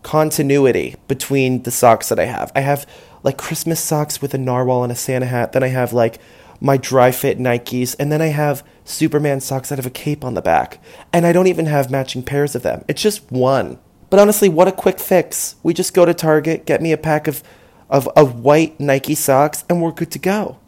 Continuity 0.02 0.96
between 1.08 1.62
the 1.62 1.70
socks 1.70 2.08
that 2.08 2.18
I 2.18 2.24
have. 2.24 2.50
I 2.54 2.60
have 2.60 2.86
like 3.22 3.38
Christmas 3.38 3.80
socks 3.80 4.20
with 4.20 4.34
a 4.34 4.38
narwhal 4.38 4.82
and 4.82 4.92
a 4.92 4.96
Santa 4.96 5.26
hat. 5.26 5.52
Then 5.52 5.62
I 5.62 5.68
have 5.68 5.92
like 5.92 6.20
my 6.60 6.76
dry 6.76 7.10
fit 7.10 7.38
Nikes, 7.38 7.94
and 7.98 8.10
then 8.10 8.22
I 8.22 8.28
have 8.28 8.66
Superman 8.84 9.40
socks 9.40 9.68
that 9.68 9.78
have 9.78 9.86
a 9.86 9.90
cape 9.90 10.24
on 10.24 10.34
the 10.34 10.42
back. 10.42 10.82
And 11.12 11.26
I 11.26 11.32
don't 11.32 11.48
even 11.48 11.66
have 11.66 11.90
matching 11.90 12.22
pairs 12.22 12.54
of 12.54 12.62
them. 12.62 12.84
It's 12.88 13.02
just 13.02 13.30
one. 13.30 13.78
But 14.08 14.20
honestly, 14.20 14.48
what 14.48 14.68
a 14.68 14.72
quick 14.72 14.98
fix. 14.98 15.56
We 15.62 15.74
just 15.74 15.92
go 15.92 16.04
to 16.06 16.14
Target, 16.14 16.64
get 16.64 16.80
me 16.80 16.92
a 16.92 16.96
pack 16.96 17.28
of, 17.28 17.42
of, 17.90 18.08
of 18.16 18.40
white 18.40 18.78
Nike 18.80 19.14
socks, 19.14 19.64
and 19.68 19.82
we're 19.82 19.90
good 19.90 20.12
to 20.12 20.18
go 20.18 20.58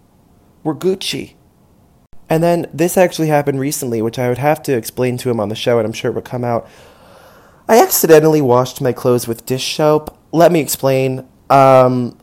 were 0.62 0.74
Gucci. 0.74 1.34
And 2.28 2.42
then 2.42 2.66
this 2.72 2.96
actually 2.96 3.28
happened 3.28 3.58
recently, 3.60 4.02
which 4.02 4.18
I 4.18 4.28
would 4.28 4.38
have 4.38 4.62
to 4.64 4.76
explain 4.76 5.16
to 5.18 5.30
him 5.30 5.40
on 5.40 5.48
the 5.48 5.54
show, 5.54 5.78
and 5.78 5.86
I'm 5.86 5.92
sure 5.92 6.10
it 6.10 6.14
would 6.14 6.24
come 6.24 6.44
out. 6.44 6.68
I 7.68 7.82
accidentally 7.82 8.40
washed 8.40 8.80
my 8.80 8.92
clothes 8.92 9.26
with 9.26 9.46
dish 9.46 9.76
soap. 9.76 10.16
Let 10.32 10.52
me 10.52 10.60
explain. 10.60 11.26
Um, 11.48 12.18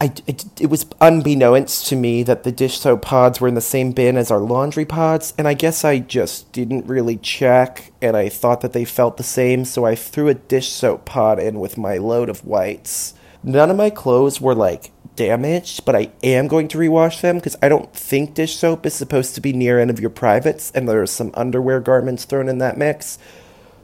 I, 0.00 0.12
it, 0.26 0.44
it 0.60 0.70
was 0.70 0.86
unbeknownst 1.00 1.88
to 1.88 1.96
me 1.96 2.22
that 2.22 2.44
the 2.44 2.52
dish 2.52 2.78
soap 2.78 3.02
pods 3.02 3.40
were 3.40 3.48
in 3.48 3.54
the 3.54 3.60
same 3.60 3.90
bin 3.90 4.16
as 4.16 4.30
our 4.30 4.38
laundry 4.38 4.84
pods, 4.84 5.34
and 5.36 5.48
I 5.48 5.54
guess 5.54 5.84
I 5.84 5.98
just 5.98 6.52
didn't 6.52 6.86
really 6.86 7.16
check, 7.16 7.92
and 8.00 8.16
I 8.16 8.28
thought 8.28 8.60
that 8.60 8.72
they 8.72 8.84
felt 8.84 9.16
the 9.16 9.24
same, 9.24 9.64
so 9.64 9.84
I 9.84 9.96
threw 9.96 10.28
a 10.28 10.34
dish 10.34 10.70
soap 10.70 11.04
pod 11.04 11.40
in 11.40 11.58
with 11.58 11.76
my 11.76 11.96
load 11.96 12.28
of 12.28 12.44
whites. 12.44 13.14
None 13.42 13.70
of 13.70 13.76
my 13.76 13.90
clothes 13.90 14.40
were 14.40 14.54
like 14.54 14.92
damaged, 15.18 15.84
but 15.84 15.96
I 15.96 16.10
am 16.22 16.46
going 16.46 16.68
to 16.68 16.78
rewash 16.78 17.20
them 17.20 17.36
because 17.36 17.56
I 17.60 17.68
don't 17.68 17.92
think 17.92 18.34
dish 18.34 18.56
soap 18.56 18.86
is 18.86 18.94
supposed 18.94 19.34
to 19.34 19.40
be 19.40 19.52
near 19.52 19.80
any 19.80 19.90
of 19.90 19.98
your 19.98 20.10
privates, 20.10 20.70
and 20.70 20.88
there's 20.88 21.10
some 21.10 21.32
underwear 21.34 21.80
garments 21.80 22.24
thrown 22.24 22.48
in 22.48 22.58
that 22.58 22.78
mix. 22.78 23.18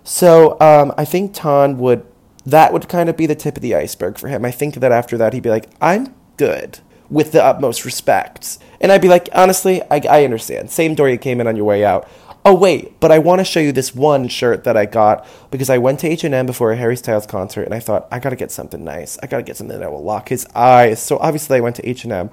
So 0.05 0.59
um, 0.61 0.95
I 0.97 1.05
think 1.05 1.33
Tan 1.35 1.77
would 1.79 2.07
that 2.47 2.73
would 2.73 2.89
kind 2.89 3.09
of 3.09 3.17
be 3.17 3.27
the 3.27 3.35
tip 3.35 3.57
of 3.57 3.63
the 3.63 3.75
iceberg 3.75 4.19
for 4.19 4.29
him. 4.29 4.45
I 4.45 4.51
think 4.51 4.75
that 4.75 4.93
after 4.93 5.19
that 5.19 5.33
he'd 5.33 5.43
be 5.43 5.51
like, 5.51 5.69
I'm 5.81 6.15
good 6.37 6.79
with 7.11 7.33
the 7.33 7.43
utmost 7.43 7.85
respect. 7.85 8.59
And 8.81 8.93
I'd 8.93 9.03
be 9.03 9.09
like, 9.09 9.29
honestly, 9.35 9.83
I, 9.91 10.03
I 10.09 10.25
understand. 10.25 10.71
Same 10.71 10.95
door 10.95 11.09
you 11.09 11.19
came 11.19 11.41
in 11.41 11.47
on 11.47 11.57
your 11.57 11.65
way 11.65 11.85
out. 11.85 12.09
Oh 12.47 12.55
wait, 12.55 13.01
but 13.01 13.11
I 13.11 13.21
want 13.21 13.41
to 13.41 13.45
show 13.45 13.61
you 13.61 13.73
this 13.73 13.95
one 13.95 14.29
shirt 14.29 14.65
that 14.65 14.77
I 14.77 14.85
got 14.85 15.27
because 15.51 15.71
I 15.71 15.79
went 15.79 16.01
to 16.01 16.09
H&M 16.09 16.45
before 16.45 16.73
a 16.73 16.77
Harry 16.77 16.95
Styles 16.95 17.25
concert 17.25 17.63
and 17.63 17.73
I 17.73 17.81
thought 17.81 18.07
I 18.13 18.19
got 18.19 18.31
to 18.31 18.37
get 18.37 18.51
something 18.51 18.85
nice. 18.85 19.19
I 19.23 19.27
got 19.29 19.39
to 19.39 19.43
get 19.43 19.57
something 19.57 19.81
that 19.81 19.91
will 19.91 20.05
lock 20.05 20.29
his 20.29 20.47
eyes. 20.55 21.01
So 21.01 21.17
obviously 21.21 21.57
I 21.57 21.61
went 21.61 21.77
to 21.77 21.89
H&M. 21.89 22.29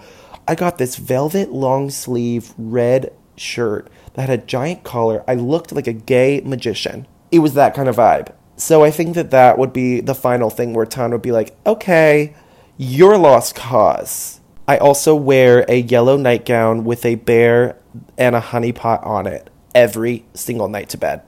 I 0.50 0.56
got 0.56 0.78
this 0.78 0.98
velvet 0.98 1.54
long 1.54 1.90
sleeve 1.90 2.54
red 2.58 3.14
shirt 3.38 3.90
that 4.16 4.28
had 4.28 4.38
a 4.38 4.46
giant 4.46 4.84
collar. 4.84 5.24
I 5.30 5.36
looked 5.36 5.72
like 5.72 5.88
a 5.88 5.94
gay 5.94 6.42
magician. 6.42 7.08
It 7.32 7.40
was 7.40 7.54
that 7.54 7.74
kind 7.74 7.88
of 7.88 7.96
vibe. 7.96 8.34
So 8.58 8.84
I 8.84 8.92
think 8.92 9.16
that 9.16 9.32
that 9.32 9.58
would 9.58 9.72
be 9.72 10.02
the 10.02 10.14
final 10.14 10.50
thing 10.50 10.74
where 10.74 10.86
Tan 10.86 11.12
would 11.12 11.22
be 11.22 11.32
like, 11.32 11.56
"Okay, 11.66 12.34
you're 12.78 13.18
lost 13.18 13.56
cause." 13.56 14.42
I 14.68 14.76
also 14.78 15.16
wear 15.16 15.64
a 15.70 15.76
yellow 15.82 16.18
nightgown 16.18 16.84
with 16.84 17.06
a 17.06 17.16
bear 17.16 17.78
and 18.18 18.36
a 18.36 18.42
honeypot 18.42 19.06
on 19.06 19.26
it 19.26 19.50
every 19.76 20.26
single 20.34 20.68
night 20.68 20.90
to 20.90 20.98
bed. 20.98 21.22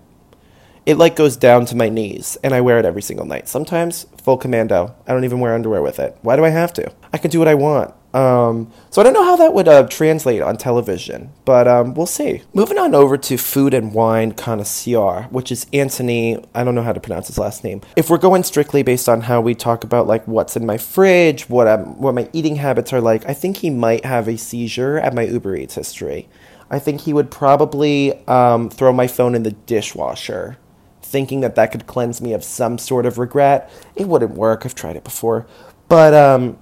It 0.85 0.97
like 0.97 1.15
goes 1.15 1.37
down 1.37 1.65
to 1.67 1.77
my 1.77 1.87
knees, 1.87 2.37
and 2.43 2.53
I 2.53 2.59
wear 2.59 2.77
it 2.77 2.85
every 2.85 3.01
single 3.01 3.25
night. 3.25 3.47
Sometimes 3.47 4.05
full 4.21 4.37
commando. 4.37 4.93
I 5.07 5.13
don't 5.13 5.23
even 5.23 5.39
wear 5.39 5.55
underwear 5.55 5.81
with 5.81 5.99
it. 5.99 6.17
Why 6.21 6.35
do 6.35 6.43
I 6.43 6.49
have 6.49 6.73
to? 6.73 6.91
I 7.13 7.17
can 7.17 7.31
do 7.31 7.39
what 7.39 7.47
I 7.47 7.55
want. 7.55 7.93
Um, 8.13 8.71
so 8.91 9.01
I 9.01 9.03
don't 9.03 9.13
know 9.13 9.23
how 9.23 9.35
that 9.37 9.53
would 9.53 9.67
uh, 9.67 9.87
translate 9.87 10.41
on 10.41 10.57
television, 10.57 11.31
but 11.45 11.67
um, 11.67 11.95
we'll 11.95 12.05
see. 12.05 12.43
Moving 12.53 12.77
on 12.77 12.93
over 12.93 13.17
to 13.17 13.37
food 13.37 13.73
and 13.73 13.91
wine 13.91 14.33
connoisseur, 14.33 15.23
which 15.31 15.51
is 15.51 15.65
Anthony. 15.73 16.37
I 16.53 16.63
don't 16.63 16.75
know 16.75 16.83
how 16.83 16.93
to 16.93 16.99
pronounce 16.99 17.27
his 17.27 17.39
last 17.39 17.63
name. 17.63 17.81
If 17.95 18.09
we're 18.11 18.19
going 18.19 18.43
strictly 18.43 18.83
based 18.83 19.09
on 19.09 19.21
how 19.21 19.41
we 19.41 19.55
talk 19.55 19.83
about 19.83 20.05
like 20.05 20.27
what's 20.27 20.55
in 20.55 20.65
my 20.65 20.77
fridge, 20.77 21.49
what 21.49 21.67
I'm, 21.67 21.99
what 21.99 22.13
my 22.13 22.29
eating 22.33 22.57
habits 22.57 22.93
are 22.93 23.01
like, 23.01 23.27
I 23.27 23.33
think 23.33 23.57
he 23.57 23.71
might 23.71 24.05
have 24.05 24.27
a 24.27 24.37
seizure 24.37 24.99
at 24.99 25.15
my 25.15 25.23
Uber 25.23 25.55
Eats 25.55 25.75
history. 25.75 26.29
I 26.69 26.79
think 26.79 27.01
he 27.01 27.13
would 27.13 27.29
probably 27.29 28.25
um, 28.27 28.69
throw 28.69 28.91
my 28.91 29.07
phone 29.07 29.35
in 29.35 29.43
the 29.43 29.51
dishwasher, 29.51 30.57
thinking 31.01 31.41
that 31.41 31.55
that 31.55 31.71
could 31.71 31.87
cleanse 31.87 32.21
me 32.21 32.33
of 32.33 32.43
some 32.43 32.77
sort 32.77 33.05
of 33.05 33.17
regret. 33.17 33.69
It 33.95 34.07
wouldn't 34.07 34.35
work. 34.35 34.65
I've 34.65 34.75
tried 34.75 34.95
it 34.95 35.03
before, 35.03 35.45
but 35.87 36.13
um, 36.13 36.57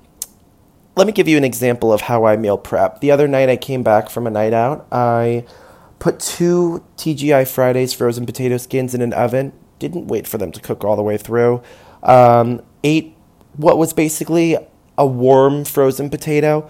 let 0.96 1.08
me 1.08 1.13
give 1.13 1.27
you 1.27 1.38
an 1.38 1.43
example 1.43 1.93
of 1.93 2.01
how 2.01 2.25
I 2.25 2.36
meal 2.36 2.58
prep. 2.58 3.00
The 3.00 3.12
other 3.12 3.27
night 3.27 3.50
I 3.50 3.58
came 3.58 3.84
back 3.84 4.10
from 4.10 4.27
a 4.27 4.29
night 4.29 4.53
out. 4.53 4.88
I 4.91 5.46
put 6.00 6.20
two 6.20 6.84
TGI 6.98 7.48
Fridays 7.48 7.93
frozen 7.93 8.25
potato 8.25 8.58
skins 8.58 8.93
in 8.93 9.01
an 9.01 9.13
oven. 9.13 9.53
Didn't 9.79 10.08
wait 10.08 10.27
for 10.27 10.38
them 10.38 10.51
to 10.51 10.60
cook 10.60 10.84
all 10.84 10.96
the 10.96 11.03
way 11.03 11.17
through. 11.17 11.62
Um, 12.03 12.62
ate 12.84 13.15
what 13.55 13.77
was 13.77 13.93
basically 13.93 14.58
a 14.98 15.05
warm 15.05 15.63
frozen 15.63 16.10
potato. 16.10 16.70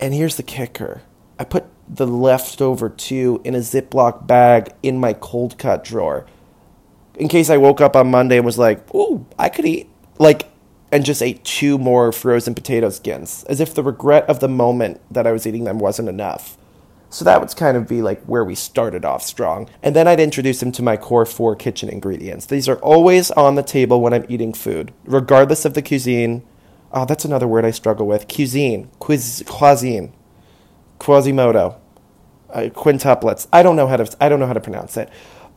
And 0.00 0.14
here's 0.14 0.36
the 0.36 0.42
kicker 0.42 1.02
I 1.38 1.44
put 1.44 1.64
the 1.88 2.06
leftover 2.06 2.88
two 2.88 3.40
in 3.44 3.54
a 3.54 3.58
Ziploc 3.58 4.26
bag 4.26 4.72
in 4.82 4.98
my 4.98 5.12
cold 5.12 5.58
cut 5.58 5.84
drawer. 5.84 6.26
In 7.14 7.28
case 7.28 7.48
I 7.48 7.56
woke 7.56 7.80
up 7.80 7.96
on 7.96 8.10
Monday 8.10 8.36
and 8.36 8.44
was 8.44 8.58
like, 8.58 8.94
ooh, 8.94 9.26
I 9.38 9.48
could 9.48 9.64
eat. 9.64 9.88
Like, 10.18 10.50
and 10.92 11.04
just 11.04 11.22
ate 11.22 11.44
two 11.44 11.78
more 11.78 12.12
frozen 12.12 12.54
potato 12.54 12.90
skins, 12.90 13.44
as 13.48 13.60
if 13.60 13.74
the 13.74 13.82
regret 13.82 14.28
of 14.28 14.40
the 14.40 14.48
moment 14.48 15.00
that 15.10 15.26
I 15.26 15.32
was 15.32 15.46
eating 15.46 15.64
them 15.64 15.78
wasn't 15.78 16.08
enough. 16.08 16.56
So 17.08 17.24
that 17.24 17.40
would 17.40 17.54
kind 17.56 17.76
of 17.76 17.88
be 17.88 18.02
like 18.02 18.22
where 18.24 18.44
we 18.44 18.54
started 18.54 19.04
off 19.04 19.22
strong. 19.22 19.68
And 19.82 19.94
then 19.96 20.08
I'd 20.08 20.20
introduce 20.20 20.62
him 20.62 20.72
to 20.72 20.82
my 20.82 20.96
core 20.96 21.24
four 21.24 21.56
kitchen 21.56 21.88
ingredients. 21.88 22.46
These 22.46 22.68
are 22.68 22.78
always 22.78 23.30
on 23.30 23.54
the 23.54 23.62
table 23.62 24.00
when 24.00 24.12
I'm 24.12 24.26
eating 24.28 24.52
food, 24.52 24.92
regardless 25.04 25.64
of 25.64 25.74
the 25.74 25.82
cuisine. 25.82 26.42
Oh, 26.92 27.04
that's 27.04 27.24
another 27.24 27.48
word 27.48 27.64
I 27.64 27.70
struggle 27.70 28.06
with. 28.06 28.28
Cuisine, 28.28 28.90
quiz, 28.98 29.44
cuisine, 29.46 30.12
Quasimodo, 30.98 31.80
uh, 32.50 32.60
quintuplets. 32.74 33.46
I 33.52 33.62
don't 33.62 33.76
know 33.76 33.86
how 33.86 33.96
to. 33.96 34.16
I 34.20 34.28
don't 34.28 34.40
know 34.40 34.46
how 34.46 34.52
to 34.52 34.60
pronounce 34.60 34.96
it. 34.96 35.10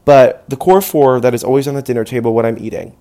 But 0.05 0.50
the 0.50 0.58
core 0.58 0.81
four 0.81 1.19
that 1.19 1.34
is 1.34 1.43
always 1.43 1.67
on 1.67 1.75
the 1.75 1.81
dinner 1.81 2.03
table 2.03 2.34
when 2.34 2.46
I'm 2.46 2.58
eating. 2.58 2.96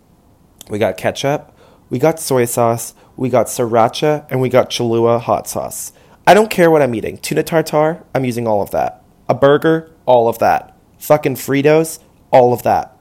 We 0.69 0.79
got 0.79 0.97
ketchup, 0.97 1.57
we 1.89 1.99
got 1.99 2.21
soy 2.21 2.45
sauce, 2.45 2.95
we 3.17 3.31
got 3.31 3.47
sriracha, 3.47 4.27
and 4.31 4.41
we 4.41 4.49
got 4.49 4.71
Cholula 4.71 5.19
hot 5.19 5.49
sauce. 5.49 5.93
I 6.27 6.35
don't 6.35 6.51
care 6.51 6.71
what 6.71 6.83
I'm 6.83 6.95
eating. 6.95 7.17
Tuna 7.17 7.43
tartar, 7.43 8.05
I'm 8.15 8.27
using 8.27 8.47
all 8.47 8.61
of 8.61 8.71
that. 8.73 9.03
A 9.29 9.35
burger, 9.35 9.91
all 10.05 10.29
of 10.29 10.39
that. 10.41 10.77
Fucking 10.99 11.37
Fritos, 11.37 12.01
all 12.31 12.53
of 12.53 12.63
that. 12.65 12.95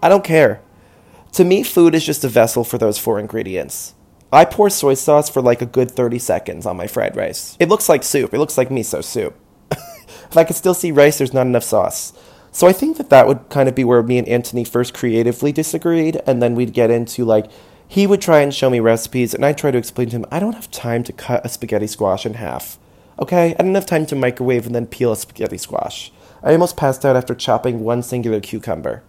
I 0.00 0.08
don't 0.08 0.22
care. 0.22 0.60
To 1.32 1.44
me, 1.44 1.64
food 1.64 1.94
is 1.94 2.06
just 2.06 2.22
a 2.22 2.28
vessel 2.28 2.62
for 2.62 2.78
those 2.78 2.98
four 2.98 3.18
ingredients. 3.18 3.94
I 4.32 4.44
pour 4.44 4.68
soy 4.68 4.94
sauce 4.94 5.28
for 5.28 5.40
like 5.40 5.62
a 5.62 5.66
good 5.66 5.90
30 5.90 6.18
seconds 6.18 6.66
on 6.66 6.76
my 6.76 6.86
fried 6.86 7.16
rice. 7.16 7.56
It 7.58 7.68
looks 7.68 7.88
like 7.88 8.02
soup. 8.02 8.34
It 8.34 8.38
looks 8.38 8.58
like 8.58 8.68
miso 8.68 9.02
soup. 9.02 9.34
if 9.70 10.36
I 10.36 10.44
could 10.44 10.56
still 10.56 10.74
see 10.74 10.92
rice, 10.92 11.18
there's 11.18 11.32
not 11.32 11.46
enough 11.46 11.64
sauce. 11.64 12.12
So 12.52 12.66
I 12.66 12.72
think 12.72 12.96
that 12.96 13.10
that 13.10 13.26
would 13.26 13.48
kind 13.48 13.68
of 13.68 13.74
be 13.74 13.84
where 13.84 14.02
me 14.02 14.18
and 14.18 14.28
Anthony 14.28 14.64
first 14.64 14.92
creatively 14.92 15.52
disagreed, 15.52 16.20
and 16.26 16.42
then 16.42 16.54
we'd 16.54 16.72
get 16.72 16.90
into 16.90 17.24
like 17.24 17.50
he 17.88 18.06
would 18.06 18.20
try 18.20 18.40
and 18.40 18.54
show 18.54 18.68
me 18.68 18.80
recipes, 18.80 19.32
and 19.32 19.44
I'd 19.44 19.56
try 19.56 19.70
to 19.70 19.78
explain 19.78 20.10
to 20.10 20.16
him, 20.16 20.26
I 20.30 20.38
don't 20.38 20.54
have 20.54 20.70
time 20.70 21.02
to 21.04 21.12
cut 21.12 21.44
a 21.44 21.48
spaghetti 21.48 21.86
squash 21.86 22.26
in 22.26 22.34
half. 22.34 22.78
Okay? 23.18 23.56
I 23.58 23.62
don't 23.62 23.74
have 23.74 23.86
time 23.86 24.04
to 24.06 24.14
microwave 24.14 24.66
and 24.66 24.74
then 24.74 24.86
peel 24.86 25.10
a 25.10 25.16
spaghetti 25.16 25.56
squash. 25.56 26.12
I 26.42 26.52
almost 26.52 26.76
passed 26.76 27.04
out 27.06 27.16
after 27.16 27.34
chopping 27.34 27.80
one 27.80 28.02
singular 28.02 28.40
cucumber. 28.40 29.02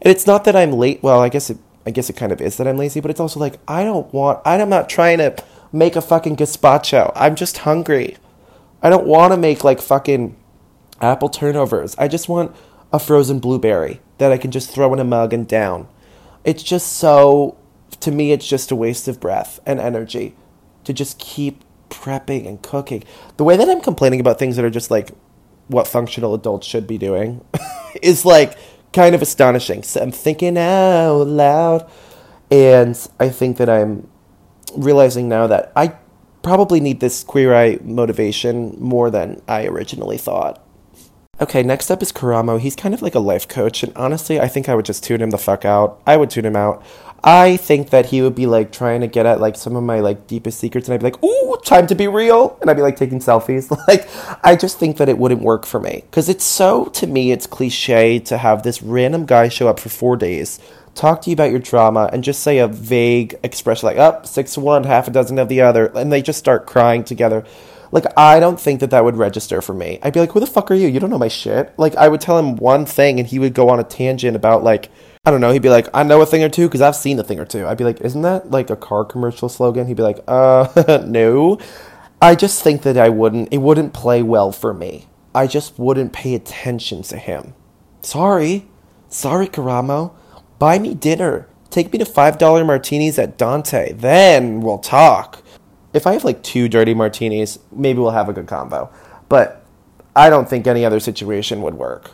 And 0.00 0.10
it's 0.10 0.26
not 0.26 0.44
that 0.44 0.56
I'm 0.56 0.72
late. 0.72 1.02
Well, 1.02 1.20
I 1.20 1.28
guess 1.28 1.50
it, 1.50 1.58
I 1.86 1.90
guess 1.90 2.08
it 2.08 2.16
kind 2.16 2.32
of 2.32 2.40
is 2.40 2.56
that 2.56 2.68
I'm 2.68 2.76
lazy, 2.76 3.00
but 3.00 3.10
it's 3.10 3.20
also 3.20 3.40
like 3.40 3.58
I 3.66 3.84
don't 3.84 4.12
want. 4.12 4.40
I'm 4.44 4.68
not 4.68 4.88
trying 4.88 5.18
to 5.18 5.36
make 5.72 5.96
a 5.96 6.02
fucking 6.02 6.36
gazpacho. 6.36 7.12
I'm 7.14 7.34
just 7.34 7.58
hungry. 7.58 8.16
I 8.82 8.90
don't 8.90 9.06
want 9.06 9.32
to 9.32 9.36
make 9.36 9.64
like 9.64 9.80
fucking 9.80 10.36
apple 11.00 11.28
turnovers. 11.28 11.94
I 11.98 12.08
just 12.08 12.28
want 12.28 12.54
a 12.92 12.98
frozen 12.98 13.40
blueberry 13.40 14.00
that 14.18 14.32
I 14.32 14.38
can 14.38 14.50
just 14.50 14.70
throw 14.70 14.92
in 14.92 15.00
a 15.00 15.04
mug 15.04 15.32
and 15.32 15.48
down. 15.48 15.88
It's 16.44 16.62
just 16.62 16.92
so 16.92 17.56
to 18.00 18.10
me, 18.10 18.32
it's 18.32 18.46
just 18.46 18.70
a 18.70 18.76
waste 18.76 19.08
of 19.08 19.20
breath 19.20 19.60
and 19.64 19.78
energy 19.80 20.34
to 20.84 20.92
just 20.92 21.18
keep 21.18 21.64
prepping 21.88 22.46
and 22.46 22.60
cooking. 22.62 23.04
The 23.36 23.44
way 23.44 23.56
that 23.56 23.68
I'm 23.68 23.80
complaining 23.80 24.20
about 24.20 24.38
things 24.38 24.56
that 24.56 24.64
are 24.64 24.70
just 24.70 24.90
like 24.90 25.10
what 25.68 25.86
functional 25.86 26.34
adults 26.34 26.66
should 26.66 26.86
be 26.86 26.98
doing 26.98 27.44
is 28.02 28.24
like 28.24 28.56
kind 28.92 29.14
of 29.14 29.22
astonishing. 29.22 29.82
So 29.82 30.00
I'm 30.00 30.12
thinking 30.12 30.58
out 30.58 31.24
loud. 31.24 31.90
And 32.50 32.98
I 33.18 33.30
think 33.30 33.56
that 33.56 33.70
I'm 33.70 34.08
realizing 34.76 35.28
now 35.28 35.46
that 35.46 35.72
I 35.74 35.94
probably 36.42 36.80
need 36.80 37.00
this 37.00 37.24
queer 37.24 37.54
eye 37.54 37.78
motivation 37.82 38.76
more 38.78 39.10
than 39.10 39.40
I 39.48 39.66
originally 39.66 40.18
thought. 40.18 40.62
Okay, 41.40 41.62
next 41.62 41.90
up 41.90 42.02
is 42.02 42.12
Karamo. 42.12 42.60
He's 42.60 42.76
kind 42.76 42.94
of 42.94 43.00
like 43.00 43.14
a 43.14 43.20
life 43.20 43.48
coach, 43.48 43.82
and 43.82 43.92
honestly, 43.96 44.38
I 44.38 44.48
think 44.48 44.68
I 44.68 44.74
would 44.74 44.84
just 44.84 45.02
tune 45.02 45.22
him 45.22 45.30
the 45.30 45.38
fuck 45.38 45.64
out. 45.64 46.00
I 46.06 46.16
would 46.16 46.30
tune 46.30 46.44
him 46.44 46.56
out. 46.56 46.84
I 47.24 47.56
think 47.56 47.90
that 47.90 48.06
he 48.06 48.20
would 48.20 48.34
be 48.34 48.46
like 48.46 48.72
trying 48.72 49.00
to 49.00 49.06
get 49.06 49.26
at 49.26 49.40
like 49.40 49.54
some 49.54 49.76
of 49.76 49.84
my 49.84 50.00
like 50.00 50.26
deepest 50.26 50.58
secrets, 50.58 50.88
and 50.88 50.94
I'd 50.94 50.98
be 50.98 51.04
like, 51.04 51.22
"Ooh, 51.22 51.56
time 51.64 51.86
to 51.86 51.94
be 51.94 52.08
real," 52.08 52.58
and 52.60 52.68
I'd 52.68 52.76
be 52.76 52.82
like 52.82 52.96
taking 52.96 53.20
selfies. 53.20 53.70
Like, 53.88 54.08
I 54.44 54.56
just 54.56 54.78
think 54.78 54.96
that 54.96 55.08
it 55.08 55.18
wouldn't 55.18 55.42
work 55.42 55.66
for 55.66 55.80
me 55.80 56.04
because 56.10 56.28
it's 56.28 56.44
so 56.44 56.86
to 56.86 57.06
me, 57.06 57.32
it's 57.32 57.46
cliche 57.46 58.18
to 58.20 58.38
have 58.38 58.62
this 58.62 58.82
random 58.82 59.26
guy 59.26 59.48
show 59.48 59.68
up 59.68 59.78
for 59.78 59.88
four 59.88 60.16
days, 60.16 60.58
talk 60.94 61.22
to 61.22 61.30
you 61.30 61.34
about 61.34 61.50
your 61.50 61.58
drama, 61.60 62.08
and 62.12 62.24
just 62.24 62.42
say 62.42 62.58
a 62.58 62.68
vague 62.68 63.38
expression 63.44 63.86
like, 63.86 63.98
"Up, 63.98 64.20
oh, 64.22 64.26
six 64.26 64.58
one, 64.58 64.84
half 64.84 65.06
a 65.06 65.12
dozen 65.12 65.38
of 65.38 65.48
the 65.48 65.60
other," 65.60 65.86
and 65.94 66.12
they 66.12 66.22
just 66.22 66.38
start 66.38 66.66
crying 66.66 67.04
together. 67.04 67.44
Like, 67.92 68.06
I 68.16 68.40
don't 68.40 68.58
think 68.58 68.80
that 68.80 68.90
that 68.90 69.04
would 69.04 69.16
register 69.16 69.60
for 69.60 69.74
me. 69.74 70.00
I'd 70.02 70.14
be 70.14 70.20
like, 70.20 70.32
"Who 70.32 70.40
the 70.40 70.46
fuck 70.46 70.70
are 70.70 70.74
you? 70.74 70.88
You 70.88 70.98
don't 70.98 71.10
know 71.10 71.18
my 71.18 71.28
shit." 71.28 71.72
Like, 71.76 71.94
I 71.96 72.08
would 72.08 72.20
tell 72.20 72.38
him 72.38 72.56
one 72.56 72.84
thing, 72.86 73.20
and 73.20 73.28
he 73.28 73.38
would 73.38 73.54
go 73.54 73.68
on 73.68 73.78
a 73.78 73.84
tangent 73.84 74.34
about 74.36 74.64
like 74.64 74.90
I 75.24 75.30
don't 75.30 75.40
know. 75.40 75.52
He'd 75.52 75.62
be 75.62 75.68
like, 75.68 75.86
I 75.94 76.02
know 76.02 76.20
a 76.20 76.26
thing 76.26 76.42
or 76.42 76.48
two 76.48 76.66
because 76.66 76.80
I've 76.80 76.96
seen 76.96 77.16
a 77.20 77.22
thing 77.22 77.38
or 77.38 77.44
two. 77.44 77.64
I'd 77.64 77.78
be 77.78 77.84
like, 77.84 78.00
isn't 78.00 78.22
that 78.22 78.50
like 78.50 78.70
a 78.70 78.76
car 78.76 79.04
commercial 79.04 79.48
slogan? 79.48 79.86
He'd 79.86 79.96
be 79.96 80.02
like, 80.02 80.18
uh, 80.26 81.04
no. 81.06 81.58
I 82.20 82.34
just 82.34 82.60
think 82.60 82.82
that 82.82 82.98
I 82.98 83.08
wouldn't, 83.08 83.52
it 83.52 83.58
wouldn't 83.58 83.92
play 83.92 84.24
well 84.24 84.50
for 84.50 84.74
me. 84.74 85.06
I 85.32 85.46
just 85.46 85.78
wouldn't 85.78 86.12
pay 86.12 86.34
attention 86.34 87.02
to 87.02 87.18
him. 87.18 87.54
Sorry. 88.00 88.66
Sorry, 89.08 89.46
Karamo. 89.46 90.12
Buy 90.58 90.80
me 90.80 90.92
dinner. 90.92 91.48
Take 91.70 91.92
me 91.92 92.00
to 92.00 92.04
$5 92.04 92.66
martinis 92.66 93.16
at 93.16 93.38
Dante. 93.38 93.92
Then 93.92 94.60
we'll 94.60 94.78
talk. 94.78 95.44
If 95.92 96.04
I 96.04 96.14
have 96.14 96.24
like 96.24 96.42
two 96.42 96.68
dirty 96.68 96.94
martinis, 96.94 97.60
maybe 97.70 98.00
we'll 98.00 98.10
have 98.10 98.28
a 98.28 98.32
good 98.32 98.48
combo. 98.48 98.90
But 99.28 99.64
I 100.16 100.30
don't 100.30 100.50
think 100.50 100.66
any 100.66 100.84
other 100.84 100.98
situation 100.98 101.62
would 101.62 101.74
work. 101.74 102.10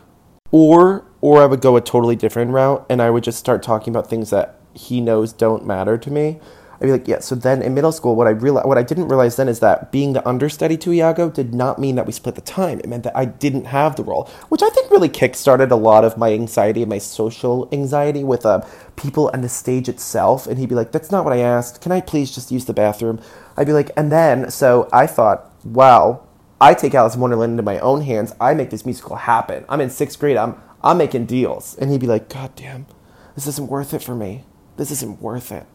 Or 0.51 1.08
or 1.21 1.43
I 1.43 1.47
would 1.47 1.61
go 1.61 1.77
a 1.77 1.81
totally 1.81 2.17
different 2.17 2.53
route 2.53 2.85
and 2.89 3.03
I 3.03 3.11
would 3.11 3.25
just 3.25 3.39
start 3.39 3.63
talking 3.63 3.93
about 3.93 4.09
things 4.09 4.31
that 4.31 4.57
he 4.75 5.01
knows 5.01 5.33
don't 5.33 5.67
matter 5.67 5.99
to 5.99 6.11
me. 6.11 6.39
I'd 6.81 6.85
be 6.85 6.93
like, 6.93 7.09
yeah. 7.09 7.19
So 7.19 7.35
then 7.35 7.61
in 7.61 7.75
middle 7.75 7.91
school, 7.91 8.15
what 8.15 8.29
I 8.29 8.31
realized, 8.31 8.69
what 8.69 8.79
I 8.79 8.85
didn't 8.85 9.09
realize 9.09 9.35
then 9.35 9.49
is 9.49 9.59
that 9.59 9.91
being 9.91 10.13
the 10.13 10.27
understudy 10.27 10.77
to 10.77 10.93
Iago 10.93 11.29
did 11.29 11.53
not 11.53 11.81
mean 11.81 11.97
that 11.97 12.07
we 12.07 12.13
split 12.13 12.37
the 12.37 12.41
time. 12.41 12.79
It 12.79 12.89
meant 12.89 13.03
that 13.03 13.17
I 13.17 13.25
didn't 13.25 13.65
have 13.65 13.97
the 13.97 14.05
role, 14.05 14.31
which 14.49 14.63
I 14.63 14.69
think 14.69 14.89
really 14.89 15.09
kickstarted 15.09 15.73
a 15.73 15.77
lot 15.77 16.05
of 16.05 16.17
my 16.17 16.33
anxiety 16.33 16.83
and 16.83 16.89
my 16.89 16.99
social 16.99 17.69
anxiety 17.73 18.23
with 18.23 18.47
uh, 18.47 18.65
people 18.95 19.29
and 19.31 19.43
the 19.43 19.49
stage 19.49 19.89
itself. 19.89 20.47
And 20.47 20.57
he'd 20.57 20.69
be 20.69 20.77
like, 20.77 20.93
that's 20.93 21.11
not 21.11 21.25
what 21.25 21.33
I 21.33 21.39
asked. 21.39 21.81
Can 21.81 21.91
I 21.91 22.01
please 22.01 22.33
just 22.33 22.53
use 22.53 22.67
the 22.67 22.73
bathroom? 22.73 23.21
I'd 23.57 23.67
be 23.67 23.73
like, 23.73 23.91
and 23.97 24.13
then, 24.13 24.49
so 24.49 24.89
I 24.93 25.09
thought, 25.09 25.53
wow, 25.65 26.23
I 26.61 26.75
take 26.75 26.95
Alice 26.95 27.17
in 27.17 27.21
Wonderland 27.21 27.53
into 27.53 27.65
my 27.65 27.81
own 27.81 28.03
hands. 28.03 28.37
I 28.41 28.55
make 28.55 28.71
this 28.71 28.87
musical 28.87 29.17
happen. 29.17 29.65
I'm 29.69 29.81
in 29.81 29.91
sixth 29.91 30.21
grade. 30.21 30.37
I'm, 30.37 30.61
I'm 30.83 30.99
making 30.99 31.27
deals. 31.27 31.77
And 31.77 31.91
he'd 31.91 32.01
be 32.01 32.07
like, 32.07 32.29
God 32.29 32.55
damn, 32.57 32.87
this 33.35 33.47
isn't 33.47 33.69
worth 33.69 33.95
it 33.95 34.03
for 34.03 34.15
me. 34.15 34.45
This 34.77 34.91
isn't 34.91 35.21
worth 35.21 35.51
it. 35.51 35.67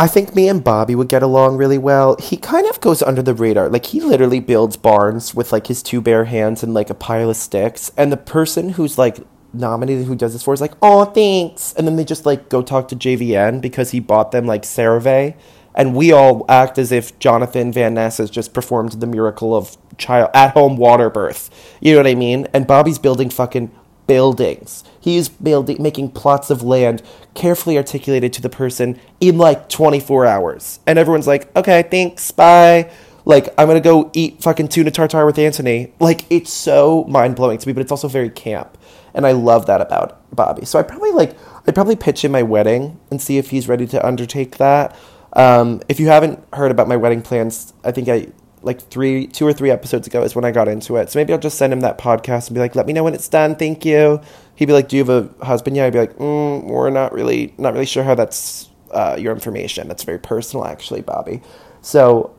I 0.00 0.06
think 0.06 0.36
me 0.36 0.48
and 0.48 0.62
Bobby 0.62 0.94
would 0.94 1.08
get 1.08 1.24
along 1.24 1.56
really 1.56 1.78
well. 1.78 2.16
He 2.20 2.36
kind 2.36 2.68
of 2.68 2.80
goes 2.80 3.02
under 3.02 3.20
the 3.20 3.34
radar. 3.34 3.68
Like 3.68 3.86
he 3.86 4.00
literally 4.00 4.38
builds 4.38 4.76
barns 4.76 5.34
with 5.34 5.50
like 5.50 5.66
his 5.66 5.82
two 5.82 6.00
bare 6.00 6.26
hands 6.26 6.62
and 6.62 6.72
like 6.72 6.88
a 6.88 6.94
pile 6.94 7.30
of 7.30 7.36
sticks. 7.36 7.90
And 7.96 8.12
the 8.12 8.16
person 8.16 8.70
who's 8.70 8.96
like 8.96 9.18
nominated 9.52 10.06
who 10.06 10.14
does 10.14 10.34
this 10.34 10.44
for 10.44 10.54
is 10.54 10.60
like, 10.60 10.74
"Oh, 10.80 11.04
thanks." 11.04 11.72
And 11.72 11.84
then 11.84 11.96
they 11.96 12.04
just 12.04 12.26
like 12.26 12.48
go 12.48 12.62
talk 12.62 12.86
to 12.88 12.96
JVN 12.96 13.60
because 13.60 13.90
he 13.90 13.98
bought 13.98 14.30
them 14.30 14.46
like 14.46 14.62
CeraVe. 14.62 15.34
And 15.74 15.94
we 15.94 16.12
all 16.12 16.44
act 16.48 16.78
as 16.78 16.92
if 16.92 17.18
Jonathan 17.18 17.72
Van 17.72 17.94
Ness 17.94 18.18
has 18.18 18.30
just 18.30 18.52
performed 18.52 18.92
the 18.92 19.06
miracle 19.06 19.54
of 19.54 19.76
child 19.96 20.30
at 20.32 20.52
home 20.52 20.76
water 20.76 21.10
birth. 21.10 21.50
You 21.80 21.92
know 21.92 21.98
what 22.00 22.06
I 22.06 22.14
mean? 22.14 22.46
And 22.52 22.66
Bobby's 22.66 22.98
building 22.98 23.30
fucking 23.30 23.70
buildings. 24.08 24.82
He's 24.98 25.28
building, 25.28 25.80
making 25.80 26.10
plots 26.10 26.50
of 26.50 26.64
land 26.64 27.02
carefully 27.34 27.76
articulated 27.76 28.32
to 28.32 28.42
the 28.42 28.48
person 28.48 28.98
in 29.20 29.38
like 29.38 29.68
24 29.68 30.26
hours. 30.26 30.80
And 30.88 30.98
everyone's 30.98 31.28
like, 31.28 31.54
okay, 31.56 31.84
thanks, 31.84 32.32
bye. 32.32 32.90
Like, 33.24 33.54
I'm 33.56 33.68
gonna 33.68 33.80
go 33.80 34.10
eat 34.14 34.42
fucking 34.42 34.68
tuna 34.68 34.90
tartare 34.90 35.26
with 35.26 35.38
Anthony. 35.38 35.92
Like, 36.00 36.24
it's 36.30 36.52
so 36.52 37.04
mind 37.04 37.36
blowing 37.36 37.58
to 37.58 37.68
me, 37.68 37.74
but 37.74 37.82
it's 37.82 37.92
also 37.92 38.08
very 38.08 38.30
camp. 38.30 38.76
And 39.14 39.26
I 39.26 39.32
love 39.32 39.66
that 39.66 39.80
about 39.80 40.34
Bobby. 40.34 40.64
So 40.64 40.78
I 40.78 40.82
probably 40.82 41.12
like, 41.12 41.36
I'd 41.66 41.74
probably 41.74 41.96
pitch 41.96 42.24
him 42.24 42.32
my 42.32 42.42
wedding 42.42 42.98
and 43.10 43.20
see 43.20 43.38
if 43.38 43.50
he's 43.50 43.68
ready 43.68 43.86
to 43.88 44.04
undertake 44.04 44.56
that. 44.56 44.96
Um, 45.34 45.82
if 45.88 46.00
you 46.00 46.08
haven't 46.08 46.42
heard 46.54 46.70
about 46.70 46.88
my 46.88 46.96
wedding 46.96 47.20
plans, 47.20 47.74
I 47.84 47.92
think 47.92 48.08
I 48.08 48.28
like 48.62 48.80
three, 48.80 49.26
two 49.26 49.46
or 49.46 49.52
three 49.52 49.70
episodes 49.70 50.06
ago 50.06 50.22
is 50.22 50.34
when 50.34 50.44
I 50.44 50.50
got 50.50 50.68
into 50.68 50.96
it. 50.96 51.10
So 51.10 51.18
maybe 51.18 51.32
I'll 51.32 51.38
just 51.38 51.58
send 51.58 51.72
him 51.72 51.80
that 51.80 51.98
podcast 51.98 52.48
and 52.48 52.54
be 52.54 52.60
like, 52.60 52.74
"Let 52.74 52.86
me 52.86 52.92
know 52.92 53.04
when 53.04 53.14
it's 53.14 53.28
done. 53.28 53.56
Thank 53.56 53.84
you." 53.84 54.20
He'd 54.54 54.66
be 54.66 54.72
like, 54.72 54.88
"Do 54.88 54.96
you 54.96 55.04
have 55.04 55.10
a 55.40 55.44
husband 55.44 55.76
yet?" 55.76 55.86
I'd 55.86 55.92
be 55.92 55.98
like, 56.00 56.16
mm, 56.16 56.64
"We're 56.64 56.90
not 56.90 57.12
really, 57.12 57.54
not 57.58 57.72
really 57.72 57.86
sure 57.86 58.04
how 58.04 58.14
that's 58.14 58.68
uh, 58.90 59.16
your 59.18 59.32
information. 59.32 59.88
That's 59.88 60.04
very 60.04 60.18
personal, 60.18 60.66
actually, 60.66 61.02
Bobby." 61.02 61.42
So 61.82 62.34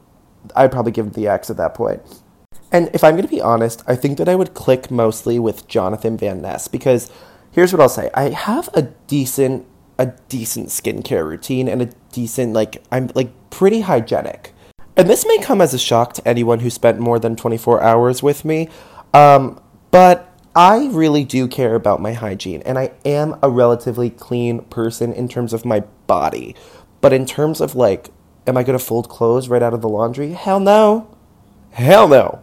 I'd 0.56 0.72
probably 0.72 0.92
give 0.92 1.08
him 1.08 1.12
the 1.14 1.28
X 1.28 1.50
at 1.50 1.58
that 1.58 1.74
point. 1.74 2.02
And 2.72 2.90
if 2.94 3.04
I'm 3.04 3.14
going 3.14 3.24
to 3.24 3.30
be 3.30 3.42
honest, 3.42 3.84
I 3.88 3.96
think 3.96 4.18
that 4.18 4.30
I 4.30 4.36
would 4.36 4.54
click 4.54 4.92
mostly 4.92 5.40
with 5.40 5.68
Jonathan 5.68 6.18
Van 6.18 6.42
Ness 6.42 6.68
because 6.68 7.12
here's 7.52 7.74
what 7.74 7.82
I'll 7.82 7.90
say: 7.90 8.10
I 8.14 8.30
have 8.30 8.70
a 8.74 8.84
decent, 9.08 9.66
a 9.98 10.08
decent 10.28 10.68
skincare 10.68 11.26
routine 11.26 11.68
and 11.68 11.82
a 11.82 11.90
decent, 12.12 12.54
like, 12.54 12.84
I'm 12.92 13.10
like 13.16 13.32
pretty 13.50 13.82
hygienic. 13.82 14.54
And 15.00 15.10
this 15.10 15.26
may 15.26 15.38
come 15.38 15.62
as 15.62 15.74
a 15.74 15.80
shock 15.80 16.12
to 16.16 16.28
anyone 16.28 16.60
who 16.60 16.70
spent 16.70 17.00
more 17.00 17.20
than 17.20 17.38
24 17.38 17.82
hours 17.82 18.22
with 18.22 18.44
me, 18.44 18.68
um, 19.14 19.62
but 19.92 20.38
I 20.54 20.88
really 20.88 21.24
do 21.24 21.48
care 21.48 21.76
about 21.76 22.02
my 22.02 22.12
hygiene, 22.12 22.62
and 22.64 22.78
I 22.78 22.92
am 23.06 23.40
a 23.42 23.50
relatively 23.50 24.10
clean 24.10 24.60
person 24.66 25.14
in 25.14 25.30
terms 25.30 25.54
of 25.54 25.64
my 25.64 25.86
body. 26.06 26.54
But 27.00 27.14
in 27.14 27.26
terms 27.26 27.62
of 27.62 27.76
like, 27.76 28.10
am 28.46 28.58
I 28.58 28.64
going 28.64 28.78
to 28.78 28.84
fold 28.84 29.08
clothes 29.08 29.48
right 29.48 29.64
out 29.64 29.74
of 29.74 29.82
the 29.82 29.88
laundry? 29.88 30.34
Hell 30.34 30.60
no. 30.60 31.16
Hell 31.72 32.10
no. 32.10 32.42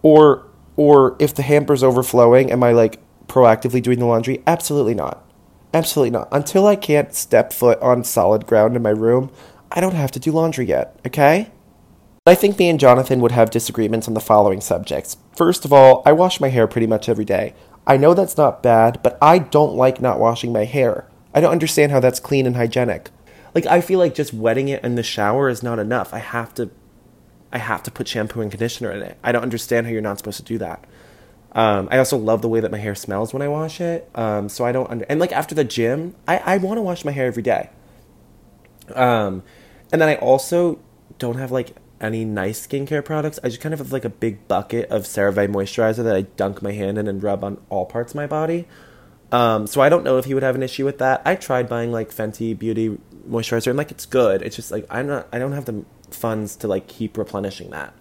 Or, 0.00 0.46
or 0.76 1.16
if 1.18 1.34
the 1.34 1.42
hamper's 1.42 1.82
overflowing, 1.82 2.50
am 2.50 2.62
I 2.62 2.72
like 2.72 2.98
proactively 3.26 3.82
doing 3.82 3.98
the 3.98 4.06
laundry? 4.06 4.42
Absolutely 4.46 4.94
not. 4.94 5.22
Absolutely 5.74 6.12
not. 6.12 6.28
Until 6.32 6.66
I 6.66 6.76
can't 6.76 7.14
step 7.14 7.52
foot 7.52 7.78
on 7.82 8.04
solid 8.04 8.46
ground 8.46 8.74
in 8.74 8.80
my 8.80 8.88
room, 8.88 9.30
I 9.74 9.80
don't 9.80 9.94
have 9.94 10.10
to 10.12 10.20
do 10.20 10.32
laundry 10.32 10.66
yet, 10.66 10.98
okay? 11.06 11.50
I 12.26 12.34
think 12.34 12.58
me 12.58 12.68
and 12.68 12.78
Jonathan 12.78 13.20
would 13.20 13.32
have 13.32 13.50
disagreements 13.50 14.06
on 14.06 14.14
the 14.14 14.20
following 14.20 14.60
subjects. 14.60 15.16
First 15.34 15.64
of 15.64 15.72
all, 15.72 16.02
I 16.04 16.12
wash 16.12 16.40
my 16.40 16.48
hair 16.48 16.66
pretty 16.66 16.86
much 16.86 17.08
every 17.08 17.24
day. 17.24 17.54
I 17.86 17.96
know 17.96 18.14
that's 18.14 18.36
not 18.36 18.62
bad, 18.62 19.02
but 19.02 19.18
I 19.20 19.38
don't 19.38 19.74
like 19.74 20.00
not 20.00 20.20
washing 20.20 20.52
my 20.52 20.64
hair. 20.64 21.08
I 21.34 21.40
don't 21.40 21.50
understand 21.50 21.90
how 21.90 22.00
that's 22.00 22.20
clean 22.20 22.46
and 22.46 22.54
hygienic. 22.54 23.10
Like 23.54 23.66
I 23.66 23.80
feel 23.80 23.98
like 23.98 24.14
just 24.14 24.32
wetting 24.32 24.68
it 24.68 24.84
in 24.84 24.94
the 24.94 25.02
shower 25.02 25.48
is 25.48 25.62
not 25.62 25.78
enough. 25.78 26.14
I 26.14 26.18
have 26.18 26.54
to 26.54 26.70
I 27.52 27.58
have 27.58 27.82
to 27.82 27.90
put 27.90 28.08
shampoo 28.08 28.40
and 28.40 28.50
conditioner 28.50 28.92
in 28.92 29.02
it. 29.02 29.18
I 29.22 29.32
don't 29.32 29.42
understand 29.42 29.86
how 29.86 29.92
you're 29.92 30.00
not 30.00 30.18
supposed 30.18 30.38
to 30.38 30.42
do 30.42 30.58
that. 30.58 30.84
Um, 31.52 31.88
I 31.90 31.98
also 31.98 32.16
love 32.16 32.40
the 32.40 32.48
way 32.48 32.60
that 32.60 32.70
my 32.70 32.78
hair 32.78 32.94
smells 32.94 33.34
when 33.34 33.42
I 33.42 33.48
wash 33.48 33.80
it. 33.80 34.08
Um, 34.14 34.48
so 34.48 34.64
I 34.64 34.72
don't 34.72 34.90
under- 34.90 35.04
and 35.08 35.20
like 35.20 35.32
after 35.32 35.54
the 35.54 35.64
gym, 35.64 36.14
I, 36.26 36.38
I 36.38 36.56
want 36.58 36.78
to 36.78 36.82
wash 36.82 37.04
my 37.04 37.10
hair 37.10 37.26
every 37.26 37.42
day. 37.42 37.68
Um, 38.94 39.42
and 39.92 40.00
then 40.00 40.08
I 40.08 40.16
also 40.16 40.80
don't 41.18 41.36
have 41.36 41.52
like 41.52 41.76
any 42.00 42.24
nice 42.24 42.66
skincare 42.66 43.04
products. 43.04 43.38
I 43.44 43.48
just 43.48 43.60
kind 43.60 43.72
of 43.72 43.78
have 43.78 43.92
like 43.92 44.04
a 44.04 44.10
big 44.10 44.48
bucket 44.48 44.90
of 44.90 45.02
CeraVe 45.02 45.48
moisturizer 45.48 46.02
that 46.02 46.16
I 46.16 46.22
dunk 46.22 46.62
my 46.62 46.72
hand 46.72 46.98
in 46.98 47.06
and 47.06 47.22
rub 47.22 47.44
on 47.44 47.58
all 47.68 47.86
parts 47.86 48.12
of 48.12 48.16
my 48.16 48.26
body. 48.26 48.66
Um, 49.30 49.66
so 49.66 49.80
I 49.80 49.88
don't 49.88 50.02
know 50.02 50.18
if 50.18 50.24
he 50.24 50.34
would 50.34 50.42
have 50.42 50.56
an 50.56 50.62
issue 50.62 50.84
with 50.84 50.98
that. 50.98 51.22
I 51.24 51.36
tried 51.36 51.68
buying 51.68 51.92
like 51.92 52.10
Fenty 52.10 52.58
Beauty 52.58 52.98
moisturizer 53.28 53.68
and 53.68 53.76
like 53.76 53.90
it's 53.90 54.04
good. 54.04 54.42
It's 54.42 54.56
just 54.56 54.70
like 54.70 54.84
I'm 54.90 55.06
not 55.06 55.28
I 55.32 55.38
don't 55.38 55.52
have 55.52 55.64
the 55.66 55.84
funds 56.10 56.56
to 56.56 56.68
like 56.68 56.88
keep 56.88 57.16
replenishing 57.16 57.70
that. 57.70 57.94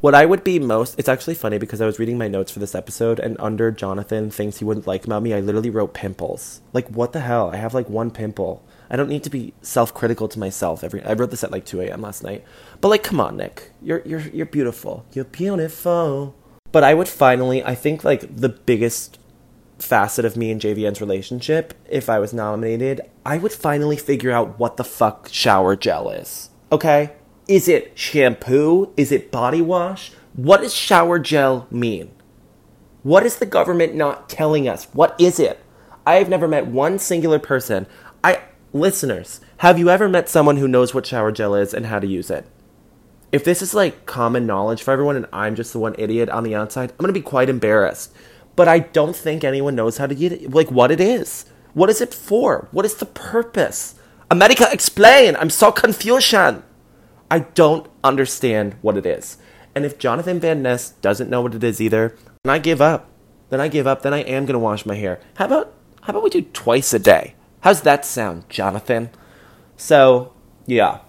What 0.00 0.14
I 0.14 0.24
would 0.24 0.44
be 0.44 0.58
most 0.58 0.98
it's 0.98 1.10
actually 1.10 1.34
funny 1.34 1.58
because 1.58 1.82
I 1.82 1.86
was 1.86 1.98
reading 1.98 2.16
my 2.16 2.26
notes 2.26 2.50
for 2.50 2.58
this 2.58 2.74
episode 2.74 3.20
and 3.20 3.36
under 3.38 3.70
Jonathan 3.70 4.30
things 4.30 4.56
he 4.56 4.64
wouldn't 4.64 4.86
like 4.86 5.04
about 5.04 5.22
me, 5.22 5.34
I 5.34 5.40
literally 5.40 5.68
wrote 5.68 5.92
pimples. 5.92 6.62
Like 6.72 6.88
what 6.88 7.12
the 7.12 7.20
hell? 7.20 7.50
I 7.50 7.56
have 7.56 7.74
like 7.74 7.90
one 7.90 8.10
pimple. 8.10 8.64
I 8.88 8.96
don't 8.96 9.10
need 9.10 9.22
to 9.24 9.30
be 9.30 9.52
self-critical 9.60 10.28
to 10.28 10.38
myself 10.38 10.82
every. 10.82 11.02
I 11.04 11.12
wrote 11.12 11.30
this 11.30 11.44
at 11.44 11.52
like 11.52 11.66
2 11.66 11.82
a.m. 11.82 12.00
last 12.00 12.22
night, 12.22 12.44
but 12.80 12.88
like, 12.88 13.02
come 13.02 13.20
on, 13.20 13.36
Nick, 13.36 13.72
you're 13.82 14.00
you're 14.06 14.20
you're 14.20 14.46
beautiful. 14.46 15.04
You're 15.12 15.26
beautiful. 15.26 16.34
But 16.72 16.82
I 16.82 16.94
would 16.94 17.08
finally, 17.08 17.62
I 17.62 17.74
think 17.74 18.02
like 18.02 18.34
the 18.34 18.48
biggest 18.48 19.18
facet 19.78 20.24
of 20.24 20.34
me 20.34 20.50
and 20.50 20.60
JVN's 20.60 21.00
relationship, 21.02 21.74
if 21.90 22.08
I 22.08 22.18
was 22.18 22.32
nominated, 22.32 23.02
I 23.26 23.36
would 23.36 23.52
finally 23.52 23.98
figure 23.98 24.30
out 24.30 24.58
what 24.58 24.78
the 24.78 24.84
fuck 24.84 25.28
shower 25.30 25.76
gel 25.76 26.08
is. 26.08 26.48
Okay, 26.72 27.12
is 27.50 27.66
it 27.66 27.98
shampoo? 27.98 28.92
Is 28.96 29.10
it 29.10 29.32
body 29.32 29.60
wash? 29.60 30.12
What 30.34 30.60
does 30.60 30.72
shower 30.72 31.18
gel 31.18 31.66
mean? 31.68 32.12
What 33.02 33.26
is 33.26 33.38
the 33.38 33.46
government 33.46 33.92
not 33.92 34.28
telling 34.28 34.68
us? 34.68 34.84
What 34.92 35.20
is 35.20 35.40
it? 35.40 35.58
I 36.06 36.14
have 36.14 36.28
never 36.28 36.46
met 36.46 36.68
one 36.68 37.00
singular 37.00 37.40
person. 37.40 37.88
I 38.22 38.42
listeners, 38.72 39.40
have 39.58 39.80
you 39.80 39.90
ever 39.90 40.08
met 40.08 40.28
someone 40.28 40.58
who 40.58 40.68
knows 40.68 40.94
what 40.94 41.06
shower 41.06 41.32
gel 41.32 41.56
is 41.56 41.74
and 41.74 41.86
how 41.86 41.98
to 41.98 42.06
use 42.06 42.30
it? 42.30 42.46
If 43.32 43.42
this 43.42 43.62
is 43.62 43.74
like 43.74 44.06
common 44.06 44.46
knowledge 44.46 44.82
for 44.82 44.92
everyone 44.92 45.16
and 45.16 45.26
I'm 45.32 45.56
just 45.56 45.72
the 45.72 45.80
one 45.80 45.96
idiot 45.98 46.28
on 46.28 46.44
the 46.44 46.54
outside, 46.54 46.90
I'm 46.92 46.98
going 46.98 47.12
to 47.12 47.20
be 47.20 47.20
quite 47.20 47.50
embarrassed. 47.50 48.14
But 48.54 48.68
I 48.68 48.78
don't 48.78 49.16
think 49.16 49.42
anyone 49.42 49.74
knows 49.74 49.98
how 49.98 50.06
to 50.06 50.14
get 50.14 50.32
it, 50.32 50.50
like 50.52 50.70
what 50.70 50.92
it 50.92 51.00
is. 51.00 51.46
What 51.74 51.90
is 51.90 52.00
it 52.00 52.14
for? 52.14 52.68
What 52.70 52.84
is 52.84 52.94
the 52.94 53.06
purpose? 53.06 53.96
America, 54.30 54.68
explain! 54.70 55.34
I'm 55.34 55.50
so 55.50 55.72
confusion! 55.72 56.62
I 57.30 57.40
don't 57.40 57.86
understand 58.02 58.74
what 58.82 58.96
it 58.96 59.06
is. 59.06 59.38
And 59.74 59.84
if 59.84 59.98
Jonathan 59.98 60.40
Van 60.40 60.62
Ness 60.62 60.90
doesn't 60.90 61.30
know 61.30 61.42
what 61.42 61.54
it 61.54 61.62
is 61.62 61.80
either, 61.80 62.16
then 62.42 62.52
I 62.52 62.58
give 62.58 62.80
up. 62.80 63.08
Then 63.50 63.60
I 63.60 63.68
give 63.68 63.86
up. 63.86 64.02
Then 64.02 64.14
I 64.14 64.20
am 64.20 64.46
going 64.46 64.54
to 64.54 64.58
wash 64.58 64.84
my 64.84 64.96
hair. 64.96 65.20
How 65.34 65.44
about 65.46 65.72
how 66.02 66.12
about 66.12 66.24
we 66.24 66.30
do 66.30 66.42
twice 66.42 66.92
a 66.94 66.98
day? 66.98 67.34
How's 67.60 67.82
that 67.82 68.06
sound, 68.06 68.48
Jonathan? 68.48 69.10
So, 69.76 70.32
yeah. 70.66 71.00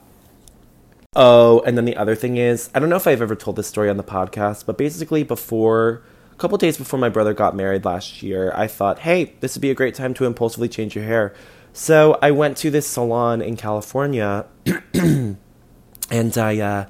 Oh, 1.16 1.62
and 1.62 1.78
then 1.78 1.86
the 1.86 1.96
other 1.96 2.16
thing 2.16 2.38
is, 2.38 2.70
I 2.76 2.80
don't 2.80 2.90
know 2.90 2.98
if 2.98 3.08
I've 3.08 3.22
ever 3.22 3.36
told 3.36 3.56
this 3.56 3.68
story 3.68 3.90
on 3.90 3.98
the 3.98 4.04
podcast, 4.04 4.66
but 4.66 4.78
basically, 4.78 5.24
before 5.24 6.04
a 6.32 6.36
couple 6.36 6.58
days 6.58 6.78
before 6.78 7.00
my 7.00 7.10
brother 7.10 7.34
got 7.34 7.56
married 7.56 7.86
last 7.86 8.22
year, 8.22 8.52
I 8.56 8.68
thought, 8.68 9.00
hey, 9.00 9.34
this 9.40 9.56
would 9.56 9.62
be 9.62 9.72
a 9.72 9.76
great 9.76 9.96
time 9.96 10.14
to 10.16 10.26
impulsively 10.26 10.68
change 10.70 10.96
your 10.96 11.06
hair. 11.06 11.34
So 11.74 12.20
I 12.22 12.32
went 12.32 12.58
to 12.58 12.70
this 12.70 12.88
salon 12.88 13.42
in 13.42 13.56
California, 13.56 14.46
and 16.12 16.38
I 16.38 16.60
uh, 16.60 16.86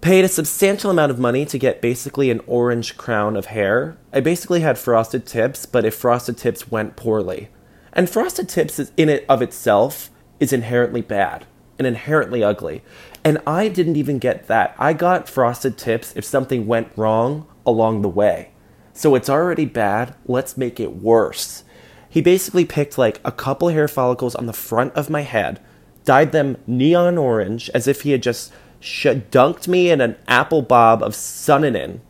paid 0.00 0.24
a 0.24 0.28
substantial 0.28 0.90
amount 0.90 1.10
of 1.10 1.18
money 1.18 1.46
to 1.46 1.58
get 1.58 1.80
basically 1.80 2.30
an 2.30 2.40
orange 2.46 2.96
crown 2.96 3.36
of 3.36 3.46
hair. 3.46 3.96
I 4.12 4.20
basically 4.20 4.60
had 4.60 4.76
frosted 4.76 5.24
tips, 5.24 5.64
but 5.64 5.84
if 5.84 5.94
frosted 5.94 6.36
tips 6.36 6.70
went 6.70 6.96
poorly, 6.96 7.48
and 7.92 8.10
frosted 8.10 8.48
tips 8.48 8.78
is, 8.78 8.92
in 8.96 9.08
it 9.08 9.24
of 9.28 9.40
itself 9.40 10.10
is 10.40 10.52
inherently 10.52 11.00
bad 11.00 11.46
and 11.78 11.86
inherently 11.86 12.42
ugly. 12.42 12.82
And 13.24 13.38
I 13.46 13.68
didn't 13.68 13.96
even 13.96 14.18
get 14.18 14.48
that. 14.48 14.74
I 14.78 14.92
got 14.92 15.28
frosted 15.28 15.78
tips 15.78 16.12
if 16.16 16.24
something 16.24 16.66
went 16.66 16.92
wrong 16.96 17.46
along 17.64 18.02
the 18.02 18.08
way. 18.08 18.50
So 18.92 19.14
it's 19.14 19.30
already 19.30 19.64
bad, 19.64 20.14
let's 20.26 20.56
make 20.56 20.80
it 20.80 20.96
worse. 20.96 21.62
He 22.08 22.20
basically 22.20 22.64
picked 22.64 22.98
like 22.98 23.20
a 23.24 23.30
couple 23.30 23.68
hair 23.68 23.86
follicles 23.86 24.34
on 24.34 24.46
the 24.46 24.52
front 24.52 24.92
of 24.94 25.10
my 25.10 25.20
head, 25.20 25.60
dyed 26.08 26.32
them 26.32 26.56
neon 26.66 27.18
orange 27.18 27.68
as 27.74 27.86
if 27.86 28.00
he 28.00 28.12
had 28.12 28.22
just 28.22 28.50
sh- 28.80 29.04
dunked 29.30 29.68
me 29.68 29.90
in 29.90 30.00
an 30.00 30.16
apple 30.26 30.62
bob 30.62 31.02
of 31.02 31.12
Suninin 31.12 32.00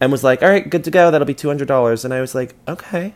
and 0.00 0.10
was 0.10 0.24
like, 0.24 0.42
all 0.42 0.48
right, 0.48 0.70
good 0.70 0.84
to 0.84 0.90
go. 0.90 1.10
That'll 1.10 1.26
be 1.26 1.34
$200. 1.34 2.02
And 2.02 2.14
I 2.14 2.22
was 2.22 2.34
like, 2.34 2.54
okay, 2.66 3.12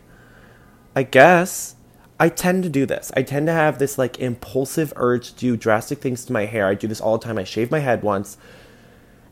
I 0.95 1.01
guess. 1.01 1.73
I 2.19 2.29
tend 2.29 2.61
to 2.65 2.69
do 2.69 2.85
this. 2.85 3.11
I 3.15 3.23
tend 3.23 3.47
to 3.47 3.53
have 3.53 3.79
this 3.79 3.97
like 3.97 4.19
impulsive 4.19 4.93
urge 4.95 5.33
to 5.33 5.39
do 5.39 5.57
drastic 5.57 6.01
things 6.01 6.23
to 6.25 6.33
my 6.33 6.45
hair. 6.45 6.67
I 6.67 6.75
do 6.75 6.87
this 6.87 7.01
all 7.01 7.17
the 7.17 7.25
time. 7.25 7.39
I 7.39 7.43
shave 7.43 7.71
my 7.71 7.79
head 7.79 8.03
once 8.03 8.37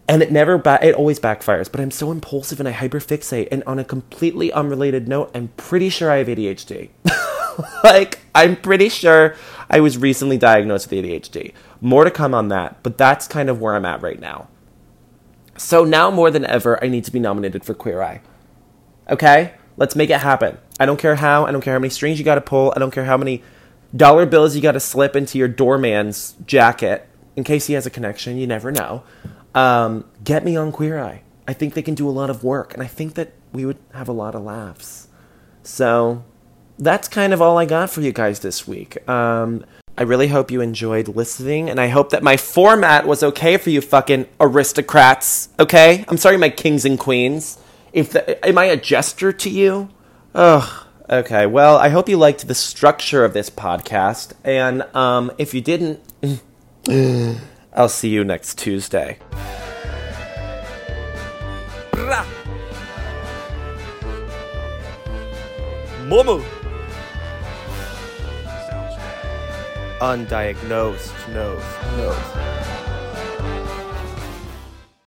and 0.08 0.24
it 0.24 0.32
never 0.32 0.58
ba- 0.58 0.80
it 0.82 0.96
always 0.96 1.20
backfires 1.20 1.70
but 1.72 1.82
i'm 1.82 1.91
so 1.91 2.12
impulsive 2.12 2.60
and 2.60 2.67
i 2.70 2.72
hyperfixate 2.72 3.48
and 3.52 3.63
on 3.65 3.78
a 3.80 3.84
completely 3.84 4.52
unrelated 4.54 5.08
note 5.08 5.30
i'm 5.36 5.50
pretty 5.58 5.89
sure 5.89 6.10
i 6.10 6.17
have 6.17 6.28
adhd 6.28 6.89
like 7.84 8.20
i'm 8.34 8.56
pretty 8.56 8.89
sure 8.89 9.36
i 9.69 9.80
was 9.80 9.97
recently 9.97 10.38
diagnosed 10.38 10.89
with 10.89 11.03
adhd 11.03 11.53
more 11.82 12.03
to 12.03 12.12
come 12.12 12.34
on 12.34 12.47
that 12.49 12.82
but 12.84 12.97
that's 12.97 13.27
kind 13.27 13.49
of 13.49 13.62
where 13.62 13.75
i'm 13.75 13.86
at 13.86 14.01
right 14.01 14.19
now. 14.19 14.47
So 15.58 15.84
now 15.84 16.12
more 16.12 16.30
than 16.32 16.45
ever 16.45 16.84
i 16.84 16.88
need 16.88 17.03
to 17.06 17.12
be 17.12 17.19
nominated 17.19 17.65
for 17.65 17.73
queer 17.73 18.01
eye. 18.01 18.21
Okay? 19.10 19.53
Let's 19.75 19.95
make 19.95 20.10
it 20.10 20.21
happen. 20.21 20.58
I 20.80 20.86
don't 20.86 20.99
care 20.99 21.15
how 21.15 21.45
i 21.45 21.51
don't 21.51 21.62
care 21.62 21.73
how 21.73 21.80
many 21.80 21.89
strings 21.89 22.19
you 22.19 22.25
got 22.25 22.36
to 22.36 22.41
pull 22.41 22.73
i 22.75 22.80
don't 22.80 22.91
care 22.91 23.06
how 23.06 23.17
many 23.17 23.43
dollar 23.95 24.25
bills 24.25 24.56
you 24.56 24.62
got 24.62 24.73
to 24.73 24.80
slip 24.80 25.15
into 25.15 25.38
your 25.38 25.47
doorman's 25.47 26.36
jacket 26.45 27.08
in 27.36 27.43
case 27.43 27.67
he 27.67 27.73
has 27.73 27.86
a 27.86 27.89
connection 27.89 28.38
you 28.38 28.47
never 28.47 28.71
know. 28.71 29.03
Um, 29.56 30.06
get 30.23 30.43
me 30.43 30.58
on 30.58 30.71
Queer 30.71 30.99
Eye. 30.99 31.21
I 31.47 31.53
think 31.53 31.73
they 31.73 31.82
can 31.82 31.95
do 31.95 32.10
a 32.10 32.12
lot 32.12 32.30
of 32.30 32.43
work, 32.43 32.73
and 32.73 32.84
I 32.84 32.88
think 32.88 33.13
that 33.13 33.32
we 33.53 33.65
would 33.65 33.77
have 33.93 34.10
a 34.10 34.13
lot 34.13 34.36
of 34.36 34.43
laughs. 34.43 35.08
So 35.63 36.25
that's 36.79 37.07
kind 37.07 37.33
of 37.33 37.41
all 37.41 37.57
I 37.57 37.65
got 37.65 37.89
for 37.89 38.01
you 38.01 38.11
guys 38.11 38.39
this 38.39 38.67
week. 38.67 39.07
Um, 39.09 39.65
I 39.97 40.03
really 40.03 40.27
hope 40.27 40.51
you 40.51 40.61
enjoyed 40.61 41.07
listening, 41.07 41.69
and 41.69 41.79
I 41.79 41.87
hope 41.87 42.11
that 42.11 42.21
my 42.21 42.37
format 42.37 43.07
was 43.07 43.23
okay 43.23 43.57
for 43.57 43.71
you 43.71 43.81
fucking 43.81 44.27
aristocrats. 44.39 45.49
Okay, 45.59 46.05
I'm 46.07 46.17
sorry, 46.17 46.37
my 46.37 46.49
kings 46.49 46.85
and 46.85 46.99
queens. 46.99 47.57
If 47.93 48.11
the, 48.11 48.45
am 48.45 48.57
I 48.57 48.65
a 48.65 48.77
jester 48.77 49.33
to 49.33 49.49
you? 49.49 49.89
Ugh. 50.35 50.85
Okay. 51.09 51.45
Well, 51.45 51.77
I 51.77 51.89
hope 51.89 52.09
you 52.09 52.17
liked 52.17 52.47
the 52.47 52.53
structure 52.53 53.23
of 53.23 53.33
this 53.33 53.49
podcast, 53.49 54.33
and 54.43 54.83
um, 54.95 55.31
if 55.37 55.53
you 55.53 55.61
didn't. 55.61 56.01
I'll 57.73 57.89
see 57.89 58.09
you 58.09 58.23
next 58.23 58.57
Tuesday. 58.57 59.17
Momo. 66.07 66.57
Undiagnosed 69.99 71.12
nose, 71.33 71.65
nose. 71.97 72.76